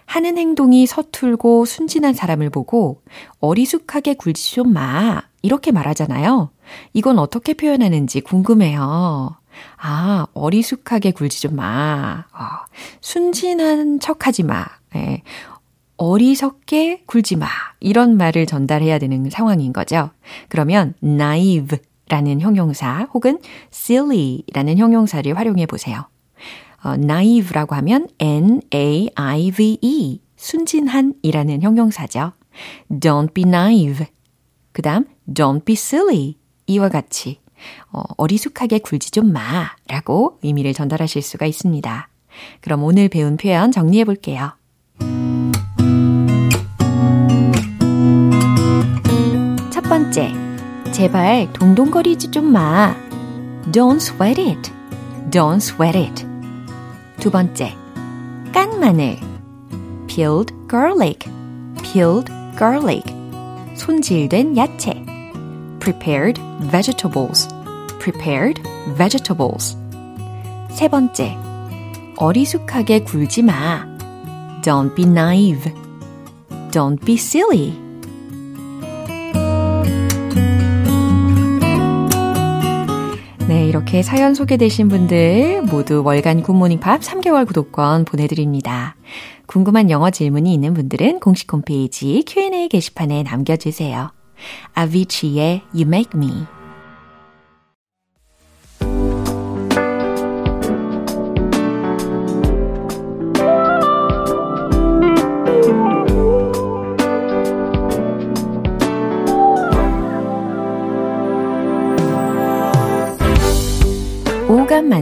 하는 0.06 0.38
행동이 0.38 0.88
서툴고 0.88 1.66
순진한 1.66 2.14
사람을 2.14 2.50
보고 2.50 3.04
어리숙하게 3.42 4.16
굴지 4.16 4.56
좀 4.56 4.74
마. 4.74 5.22
이렇게 5.42 5.72
말하잖아요. 5.72 6.50
이건 6.94 7.20
어떻게 7.20 7.54
표현하는지 7.54 8.22
궁금해요. 8.22 9.36
아, 9.78 10.28
어리숙하게 10.34 11.12
굴지 11.12 11.42
좀 11.42 11.58
마. 11.58 12.26
어, 12.32 12.44
순진한 13.02 14.00
척 14.00 14.26
하지 14.26 14.44
마. 14.44 14.66
예. 14.96 15.22
어리석게 15.98 17.04
굴지 17.06 17.36
마. 17.36 17.48
이런 17.82 18.16
말을 18.18 18.46
전달해야 18.46 19.00
되는 19.00 19.30
상황인 19.30 19.74
거죠. 19.74 20.10
그러면 20.48 20.94
naive 21.04 21.78
라는 22.10 22.42
형용사 22.42 23.08
혹은 23.14 23.40
silly라는 23.72 24.78
형용사를 24.78 25.38
활용해 25.38 25.66
보세요. 25.68 26.08
어, 26.84 26.94
naive라고 26.94 27.76
하면 27.76 28.08
n-a-i-v-e 28.20 30.22
순진한 30.36 31.14
이라는 31.22 31.62
형용사죠. 31.62 32.34
Don't 32.90 33.34
be 33.34 33.44
naive. 33.46 34.08
그 34.72 34.82
다음 34.82 35.06
don't 35.34 35.66
be 35.66 35.74
silly 35.74 36.36
이와 36.68 36.90
같이 36.90 37.40
어, 37.92 38.02
어리숙하게 38.18 38.80
굴지 38.80 39.12
좀 39.12 39.32
마 39.32 39.70
라고 39.88 40.40
의미를 40.44 40.74
전달하실 40.74 41.22
수가 41.22 41.46
있습니다. 41.46 42.10
그럼 42.62 42.84
오늘 42.84 43.10
배운 43.10 43.38
표현 43.38 43.72
정리해 43.72 44.06
볼게요. 44.06 44.54
첫 49.72 49.82
번째, 49.84 50.32
제발 50.99 51.53
동동거리지 51.53 52.31
좀 52.31 52.53
마. 52.53 52.95
Don't 53.73 53.97
sweat 53.97 54.41
it. 54.41 54.73
Don't 55.31 55.57
sweat 55.57 55.97
it. 55.99 56.27
두 57.19 57.31
번째, 57.31 57.75
깐 58.53 58.79
마늘. 58.79 59.19
Peeled 60.07 60.55
garlic. 60.69 61.29
Peeled 61.83 62.31
garlic. 62.59 63.15
손질된 63.75 64.57
야채. 64.57 65.05
Prepared 65.81 66.41
vegetables. 66.71 67.49
Prepared 67.99 68.63
vegetables. 68.97 69.77
세 70.71 70.89
번째, 70.89 71.37
어리숙하게 72.17 73.05
굴지 73.05 73.43
마. 73.43 73.87
Don't 74.63 74.95
be 74.95 75.05
naive. 75.05 75.73
Don't 76.71 77.05
be 77.05 77.15
silly. 77.15 77.73
네, 83.50 83.66
이렇게 83.68 84.04
사연 84.04 84.36
소개되신 84.36 84.90
분들 84.90 85.64
모두 85.64 86.04
월간 86.06 86.44
굿모닝 86.44 86.80
팝 86.80 87.02
3개월 87.02 87.48
구독권 87.48 88.06
보내드립니다. 88.06 88.96
궁금한 89.48 89.90
영어 89.90 90.12
질문이 90.12 90.54
있는 90.54 90.76
분들은 90.76 91.20
공식 91.20 91.52
홈페이지 91.52 92.24
Q&A 92.28 92.68
게시판에 92.68 93.24
남겨주세요. 93.24 94.12
아비치의 94.76 95.64
You 95.74 95.88
Make 95.88 96.12
Me 96.14 96.30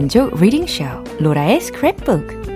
오감 0.08 0.30
만족 0.30 0.40
리딩 0.40 0.66
쇼 0.66 0.84
로라의 1.20 1.60
스크랩북 1.60 2.48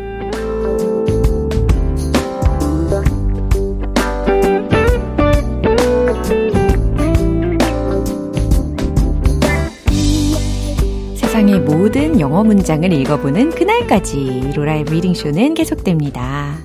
세상의 11.14 11.60
모든 11.60 12.18
영어 12.20 12.42
문장을 12.42 12.90
읽어보는 12.90 13.50
그날까지 13.50 14.52
로라의 14.56 14.84
Reading 14.84 15.12
Show는 15.12 15.52
계속됩니다. 15.52 16.56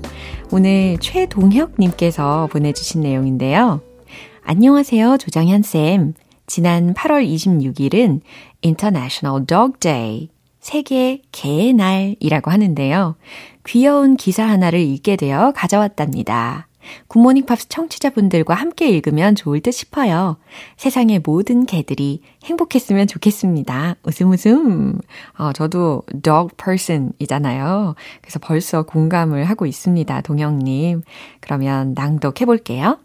오늘 0.52 0.98
최동혁님께서 1.00 2.48
보내주신 2.50 3.02
내용인데요. 3.02 3.82
안녕하세요, 4.44 5.18
조정현쌤. 5.18 6.14
지난 6.46 6.94
8월 6.94 7.28
26일은 7.28 8.22
International 8.64 9.46
Dog 9.46 9.80
Day, 9.82 10.30
세계 10.68 11.22
개의 11.32 11.72
날이라고 11.72 12.52
하는데요. 12.52 13.16
귀여운 13.66 14.18
기사 14.18 14.44
하나를 14.44 14.82
읽게 14.82 15.16
되어 15.16 15.54
가져왔답니다. 15.56 16.68
굿모닝 17.08 17.46
팝스 17.46 17.70
청취자분들과 17.70 18.54
함께 18.54 18.90
읽으면 18.90 19.36
좋을 19.36 19.62
듯 19.62 19.72
싶어요. 19.72 20.36
세상의 20.76 21.22
모든 21.24 21.66
개들이 21.66 22.22
행복했으면 22.44 23.08
좋겠습니다. 23.08 23.96
웃음 24.04 24.32
웃음. 24.32 25.00
어, 25.38 25.54
저도 25.54 26.04
dog 26.22 26.54
person 26.58 27.14
이잖아요. 27.20 27.96
그래서 28.22 28.38
벌써 28.40 28.84
공감을 28.84 29.46
하고 29.46 29.66
있습니다. 29.66 30.20
동영님. 30.20 31.02
그러면 31.40 31.94
낭독해 31.96 32.46
볼게요. 32.46 33.00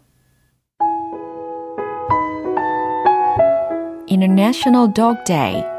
International 4.09 4.93
Dog 4.93 5.23
Day. 5.25 5.72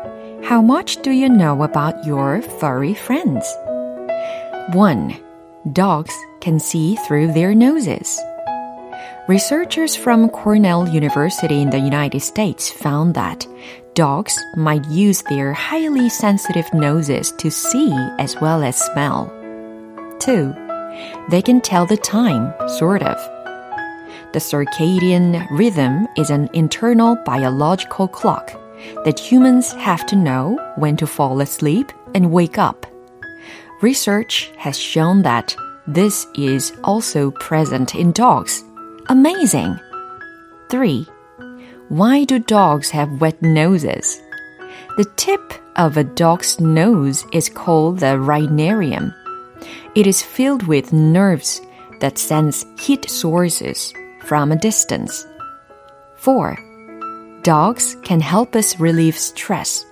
How 0.54 0.62
much 0.62 1.02
do 1.02 1.10
you 1.10 1.28
know 1.28 1.64
about 1.64 2.06
your 2.06 2.40
furry 2.40 2.94
friends? 2.94 3.44
1. 4.72 5.16
Dogs 5.72 6.14
can 6.40 6.60
see 6.60 6.94
through 6.94 7.32
their 7.32 7.56
noses. 7.56 8.20
Researchers 9.26 9.96
from 9.96 10.28
Cornell 10.28 10.88
University 10.88 11.60
in 11.60 11.70
the 11.70 11.80
United 11.80 12.20
States 12.20 12.70
found 12.70 13.14
that 13.14 13.44
dogs 13.94 14.38
might 14.54 14.86
use 14.86 15.22
their 15.22 15.52
highly 15.52 16.08
sensitive 16.08 16.72
noses 16.72 17.32
to 17.38 17.50
see 17.50 17.90
as 18.20 18.40
well 18.40 18.62
as 18.62 18.78
smell. 18.78 19.26
2. 20.20 20.54
They 21.30 21.42
can 21.42 21.62
tell 21.62 21.84
the 21.84 21.96
time, 21.96 22.54
sort 22.78 23.02
of. 23.02 23.18
The 24.32 24.38
circadian 24.38 25.48
rhythm 25.50 26.06
is 26.16 26.30
an 26.30 26.48
internal 26.52 27.16
biological 27.26 28.06
clock 28.06 28.54
that 29.04 29.18
humans 29.18 29.72
have 29.72 30.06
to 30.06 30.16
know 30.16 30.58
when 30.76 30.96
to 30.96 31.06
fall 31.06 31.40
asleep 31.40 31.92
and 32.14 32.32
wake 32.32 32.58
up. 32.58 32.86
Research 33.82 34.50
has 34.56 34.78
shown 34.78 35.22
that 35.22 35.54
this 35.86 36.26
is 36.34 36.72
also 36.82 37.30
present 37.32 37.94
in 37.94 38.12
dogs. 38.12 38.64
Amazing! 39.08 39.78
3. 40.70 41.06
Why 41.88 42.24
do 42.24 42.38
dogs 42.38 42.90
have 42.90 43.20
wet 43.20 43.40
noses? 43.42 44.20
The 44.96 45.04
tip 45.16 45.52
of 45.76 45.96
a 45.96 46.04
dog's 46.04 46.58
nose 46.60 47.26
is 47.32 47.48
called 47.48 47.98
the 47.98 48.16
rhinarium. 48.16 49.14
It 49.94 50.06
is 50.06 50.22
filled 50.22 50.66
with 50.66 50.92
nerves 50.92 51.60
that 52.00 52.16
sense 52.16 52.64
heat 52.78 53.10
sources 53.10 53.92
from 54.22 54.52
a 54.52 54.56
distance. 54.56 55.26
4. 56.16 56.56
Dogs 57.44 57.98
can 58.02 58.20
help 58.20 58.56
us 58.56 58.80
relieve 58.80 59.18
stress. 59.18 59.84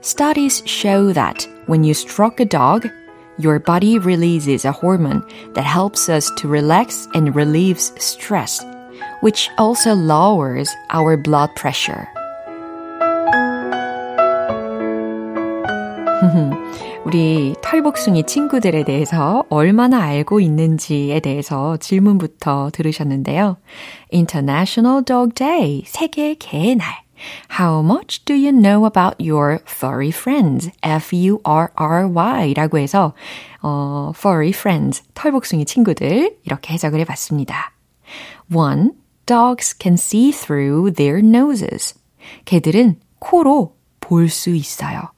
Studies 0.00 0.62
show 0.64 1.12
that 1.12 1.46
when 1.66 1.84
you 1.84 1.92
stroke 1.92 2.40
a 2.40 2.46
dog, 2.46 2.88
your 3.36 3.58
body 3.58 3.98
releases 3.98 4.64
a 4.64 4.72
hormone 4.72 5.22
that 5.52 5.66
helps 5.66 6.08
us 6.08 6.30
to 6.38 6.48
relax 6.48 7.06
and 7.12 7.36
relieves 7.36 7.92
stress, 8.02 8.64
which 9.20 9.50
also 9.58 9.92
lowers 9.92 10.70
our 10.88 11.18
blood 11.18 11.50
pressure. 11.54 12.08
Hmm. 16.24 16.53
우리 17.04 17.54
털복숭이 17.60 18.24
친구들에 18.24 18.82
대해서 18.84 19.44
얼마나 19.50 20.02
알고 20.02 20.40
있는지에 20.40 21.20
대해서 21.20 21.76
질문부터 21.76 22.70
들으셨는데요. 22.72 23.58
International 24.12 25.04
Dog 25.04 25.34
Day, 25.34 25.82
세계 25.86 26.34
개의 26.34 26.76
날. 26.76 27.04
How 27.60 27.82
much 27.84 28.24
do 28.24 28.34
you 28.34 28.50
know 28.50 28.86
about 28.86 29.16
your 29.20 29.60
furry 29.68 30.08
friends? 30.08 30.70
F-U-R-R-Y 30.82 32.54
라고 32.54 32.78
해서, 32.78 33.12
어, 33.62 34.12
furry 34.16 34.50
friends, 34.50 35.02
털복숭이 35.12 35.66
친구들, 35.66 36.38
이렇게 36.44 36.72
해석을 36.72 37.00
해 37.00 37.04
봤습니다. 37.04 37.72
1. 38.48 38.92
Dogs 39.26 39.76
can 39.78 39.94
see 39.94 40.32
through 40.32 40.94
their 40.94 41.18
noses. 41.18 41.94
개들은 42.46 42.96
코로 43.18 43.76
볼 44.00 44.28
수 44.28 44.50
있어요. 44.50 45.14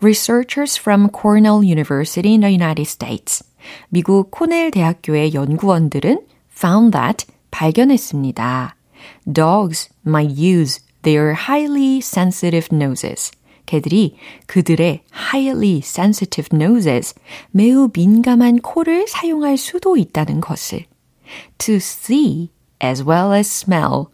Researchers 0.00 0.76
from 0.76 1.08
Cornell 1.08 1.64
University 1.64 2.34
in 2.34 2.42
the 2.42 2.52
United 2.52 2.86
States. 2.86 3.42
미국 3.88 4.30
코넬 4.30 4.70
대학교의 4.70 5.34
연구원들은 5.34 6.20
found 6.48 6.92
that 6.92 7.26
발견했습니다. 7.50 8.76
Dogs 9.32 9.88
might 10.06 10.30
use 10.38 10.78
their 11.02 11.34
highly 11.34 11.98
sensitive 11.98 12.68
noses. 12.72 13.32
개들이 13.66 14.14
그들의 14.46 15.02
highly 15.12 15.78
sensitive 15.78 16.48
noses, 16.52 17.14
매우 17.50 17.90
민감한 17.92 18.60
코를 18.60 19.08
사용할 19.08 19.56
수도 19.56 19.96
있다는 19.96 20.40
것을. 20.40 20.86
To 21.58 21.74
see 21.74 22.50
as 22.80 23.02
well 23.02 23.34
as 23.34 23.64
smell. 23.64 24.06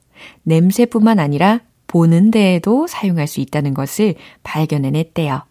냄새뿐만 0.44 1.18
아니라 1.18 1.60
보는 1.86 2.30
데에도 2.30 2.86
사용할 2.86 3.26
수 3.26 3.40
있다는 3.40 3.74
것을 3.74 4.14
발견해냈대요. 4.42 5.42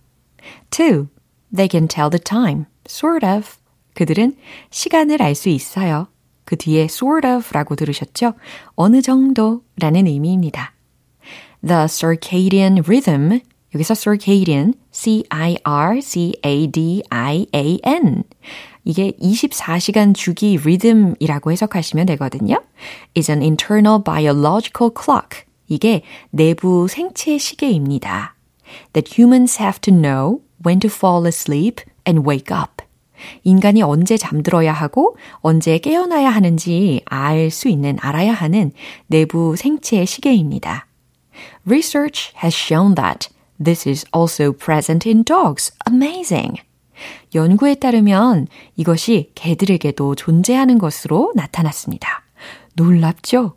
Two, 0.69 1.07
they 1.53 1.67
can 1.69 1.87
tell 1.87 2.09
the 2.09 2.19
time, 2.19 2.65
sort 2.87 3.25
of. 3.25 3.57
그들은 3.93 4.35
시간을 4.71 5.21
알 5.21 5.35
수 5.35 5.49
있어요. 5.49 6.07
그 6.45 6.55
뒤에 6.57 6.83
sort 6.83 7.27
of 7.27 7.53
라고 7.53 7.75
들으셨죠? 7.75 8.33
어느 8.75 9.01
정도 9.01 9.63
라는 9.77 10.07
의미입니다. 10.07 10.73
The 11.65 11.87
circadian 11.87 12.79
rhythm. 12.79 13.39
여기서 13.73 13.95
circadian, 13.95 14.73
C-I-R-C-A-D-I-A-N. 14.91 15.43
이게 18.83 19.11
24시간 19.13 20.13
주기 20.13 20.57
리듬이라고 20.57 21.51
해석하시면 21.51 22.05
되거든요. 22.07 22.61
is 23.17 23.31
an 23.31 23.41
internal 23.41 24.03
biological 24.03 24.91
clock. 24.93 25.45
이게 25.67 26.03
내부 26.29 26.87
생체 26.87 27.37
시계입니다. 27.37 28.32
That 28.93 29.19
humans 29.19 29.59
have 29.59 29.79
to 29.81 29.93
know 29.93 30.41
when 30.63 30.79
to 30.79 30.89
fall 30.89 31.25
asleep 31.25 31.81
and 32.07 32.27
wake 32.27 32.55
up. 32.55 32.83
인간이 33.43 33.81
언제 33.81 34.17
잠들어야 34.17 34.73
하고 34.73 35.17
언제 35.41 35.77
깨어나야 35.77 36.29
하는지 36.29 37.01
알 37.05 37.49
수 37.51 37.69
있는, 37.69 37.97
알아야 38.01 38.33
하는 38.33 38.71
내부 39.07 39.55
생체 39.55 40.05
시계입니다. 40.05 40.87
Research 41.65 42.33
has 42.43 42.55
shown 42.55 42.95
that 42.95 43.29
this 43.63 43.87
is 43.87 44.05
also 44.15 44.51
present 44.51 45.07
in 45.07 45.23
dogs. 45.23 45.71
Amazing! 45.89 46.61
연구에 47.33 47.75
따르면 47.75 48.47
이것이 48.75 49.31
개들에게도 49.35 50.15
존재하는 50.15 50.77
것으로 50.77 51.31
나타났습니다. 51.35 52.23
놀랍죠? 52.75 53.55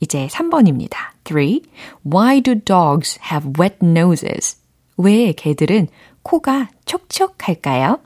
이제 0.00 0.26
3번입니다. 0.30 1.13
3. 1.25 1.61
Why 2.03 2.39
do 2.41 2.55
dogs 2.55 3.19
have 3.31 3.53
wet 3.59 3.77
noses? 3.81 4.57
왜 4.97 5.31
개들은 5.33 5.87
코가 6.23 6.69
촉촉할까요? 6.85 7.99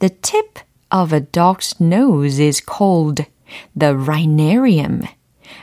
The 0.00 0.14
tip 0.20 0.60
of 0.90 1.14
a 1.14 1.20
dog's 1.20 1.80
nose 1.80 2.42
is 2.42 2.60
called 2.60 3.24
the 3.78 3.94
rhinarium. 3.94 5.06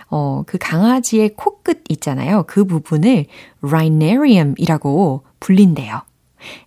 어, 0.10 0.44
그 0.46 0.58
강아지의 0.58 1.36
코끝 1.36 1.84
있잖아요. 1.90 2.44
그 2.48 2.66
부분을 2.66 3.26
rhinarium이라고 3.62 5.24
불린대요. 5.40 6.02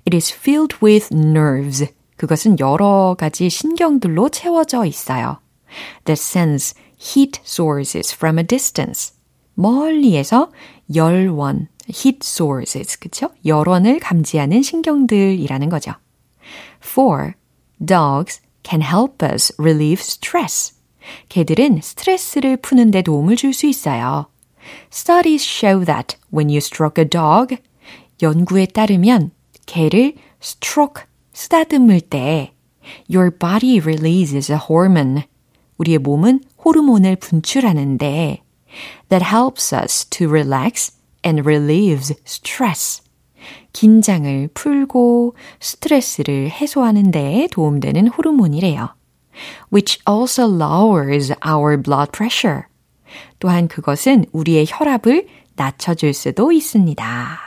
It 0.07 0.15
is 0.15 0.33
filled 0.35 0.77
with 0.83 1.15
nerves. 1.15 1.87
그것은 2.17 2.59
여러 2.59 3.17
가지 3.19 3.49
신경들로 3.49 4.29
채워져 4.29 4.85
있어요. 4.85 5.39
That 6.05 6.21
sense 6.21 6.75
heat 7.01 7.41
sources 7.45 8.15
from 8.15 8.39
a 8.39 8.47
distance. 8.47 9.14
멀리에서 9.56 10.52
열원, 10.94 11.68
heat 11.90 12.20
sources, 12.24 13.00
그쵸? 13.00 13.30
열원을 13.46 14.00
감지하는 14.00 14.62
신경들이라는 14.62 15.70
거죠. 15.70 15.94
4. 16.82 17.34
Dogs 17.84 18.42
can 18.64 18.82
help 18.82 19.26
us 19.26 19.54
relieve 19.60 20.02
stress. 20.02 20.74
개들은 21.30 21.82
스트레스를 21.82 22.58
푸는 22.58 22.92
데 22.92 23.02
도움을 23.02 23.36
줄 23.36 23.54
수 23.54 23.68
있어요. 23.68 24.28
Studies 24.92 25.44
show 25.44 25.86
that 25.86 26.18
when 26.34 26.50
you 26.50 26.58
stroke 26.58 27.02
a 27.02 27.08
dog, 27.08 27.58
연구에 28.22 28.66
따르면 28.66 29.32
개를 29.66 30.16
stroke, 30.42 31.04
쓰다듬을 31.34 32.02
때 32.02 32.54
your 33.14 33.30
body 33.32 33.80
releases 33.80 34.52
a 34.52 34.58
hormone. 34.70 35.24
우리의 35.78 36.00
몸은 36.00 36.42
호르몬을 36.64 37.18
분출하는데 37.18 38.42
that 39.10 39.24
helps 39.24 39.74
us 39.74 40.06
to 40.10 40.28
relax 40.30 40.92
and 41.26 41.48
relieves 41.48 42.14
stress. 42.26 43.02
긴장을 43.74 44.50
풀고 44.54 45.36
스트레스를 45.60 46.50
해소하는 46.50 47.12
데 47.12 47.48
도움되는 47.52 48.08
호르몬이래요. 48.08 48.96
which 49.72 50.00
also 50.08 50.46
lowers 50.48 51.34
our 51.46 51.78
blood 51.82 52.12
pressure. 52.12 52.64
또한 53.40 53.68
그것은 53.68 54.26
우리의 54.32 54.66
혈압을 54.68 55.28
낮춰줄 55.56 56.14
수도 56.14 56.52
있습니다. 56.52 57.40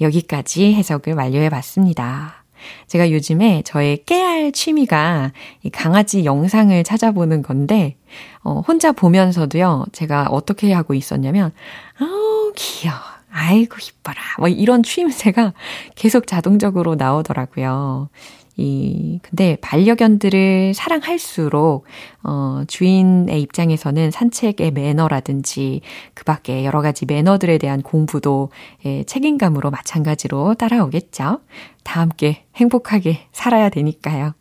여기까지 0.00 0.74
해석을 0.74 1.14
완료해 1.14 1.48
봤습니다. 1.48 2.43
제가 2.86 3.10
요즘에 3.10 3.62
저의 3.64 4.04
깨알 4.04 4.52
취미가 4.52 5.32
이 5.62 5.70
강아지 5.70 6.24
영상을 6.24 6.82
찾아보는 6.84 7.42
건데, 7.42 7.96
어, 8.42 8.60
혼자 8.66 8.92
보면서도요, 8.92 9.86
제가 9.92 10.28
어떻게 10.30 10.72
하고 10.72 10.94
있었냐면, 10.94 11.52
아우, 11.98 12.52
귀여워. 12.56 12.98
아이고, 13.30 13.76
이뻐라. 13.82 14.20
뭐 14.38 14.48
이런 14.48 14.82
취임새가 14.82 15.54
계속 15.96 16.26
자동적으로 16.26 16.94
나오더라고요. 16.94 18.08
이, 18.56 19.18
근데 19.22 19.56
반려견들을 19.60 20.74
사랑할수록, 20.74 21.84
어, 22.22 22.62
주인의 22.68 23.42
입장에서는 23.42 24.10
산책의 24.10 24.70
매너라든지 24.70 25.80
그 26.14 26.24
밖에 26.24 26.64
여러 26.64 26.80
가지 26.80 27.04
매너들에 27.04 27.58
대한 27.58 27.82
공부도 27.82 28.50
예, 28.86 29.02
책임감으로 29.04 29.70
마찬가지로 29.70 30.54
따라오겠죠. 30.54 31.40
다 31.82 32.00
함께 32.00 32.44
행복하게 32.56 33.26
살아야 33.32 33.68
되니까요. 33.68 34.34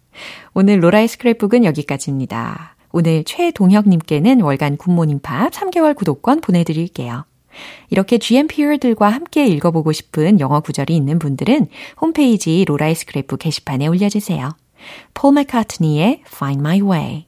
오늘 0.53 0.83
로라의 0.83 1.07
스크랩북은 1.07 1.63
여기까지입니다. 1.63 2.75
오늘 2.91 3.23
최동혁님께는 3.23 4.41
월간 4.41 4.77
굿모닝 4.77 5.19
팝 5.21 5.51
3개월 5.51 5.95
구독권 5.95 6.41
보내드릴게요. 6.41 7.25
이렇게 7.89 8.17
GMPR들과 8.17 9.09
함께 9.09 9.47
읽어보고 9.47 9.91
싶은 9.91 10.39
영어 10.39 10.59
구절이 10.59 10.95
있는 10.95 11.19
분들은 11.19 11.67
홈페이지 12.01 12.65
로라의 12.65 12.95
스크랩북 12.95 13.39
게시판에 13.39 13.87
올려주세요. 13.87 14.49
폴 15.13 15.33
맥카트니의 15.33 16.23
Find 16.27 16.59
My 16.59 16.81
Way 16.81 17.25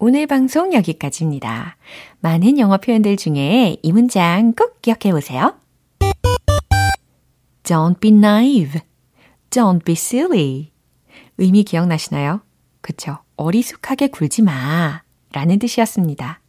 오늘 0.00 0.28
방송 0.28 0.72
여기까지입니다. 0.72 1.76
많은 2.20 2.58
영어 2.58 2.76
표현들 2.76 3.16
중에 3.16 3.78
이 3.82 3.92
문장 3.92 4.52
꼭 4.52 4.80
기억해 4.80 5.10
보세요. 5.12 5.54
Don't 7.64 7.98
be 7.98 8.12
naive. 8.12 8.80
Don't 9.50 9.84
be 9.84 9.94
silly. 9.94 10.70
의미 11.36 11.64
기억나시나요? 11.64 12.42
그쵸. 12.80 13.18
어리숙하게 13.36 14.08
굴지 14.08 14.42
마. 14.42 15.02
라는 15.32 15.58
뜻이었습니다. 15.58 16.40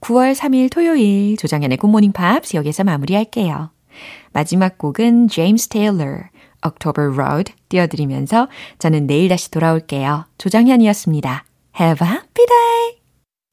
9월 0.00 0.34
3일 0.34 0.70
토요일 0.70 1.36
조정현의 1.36 1.78
굿모닝 1.78 2.12
팝스 2.12 2.56
여기서 2.56 2.84
마무리할게요. 2.84 3.70
마지막 4.32 4.78
곡은 4.78 5.28
제임스 5.28 5.68
테일러, 5.68 6.20
October 6.64 7.12
Road 7.12 7.52
띄워드리면서 7.68 8.48
저는 8.78 9.06
내일 9.06 9.28
다시 9.28 9.50
돌아올게요. 9.50 10.26
조정현이었습니다. 10.38 11.44
Have 11.80 12.06
a 12.06 12.12
happy 12.12 12.46
day! 12.46 12.97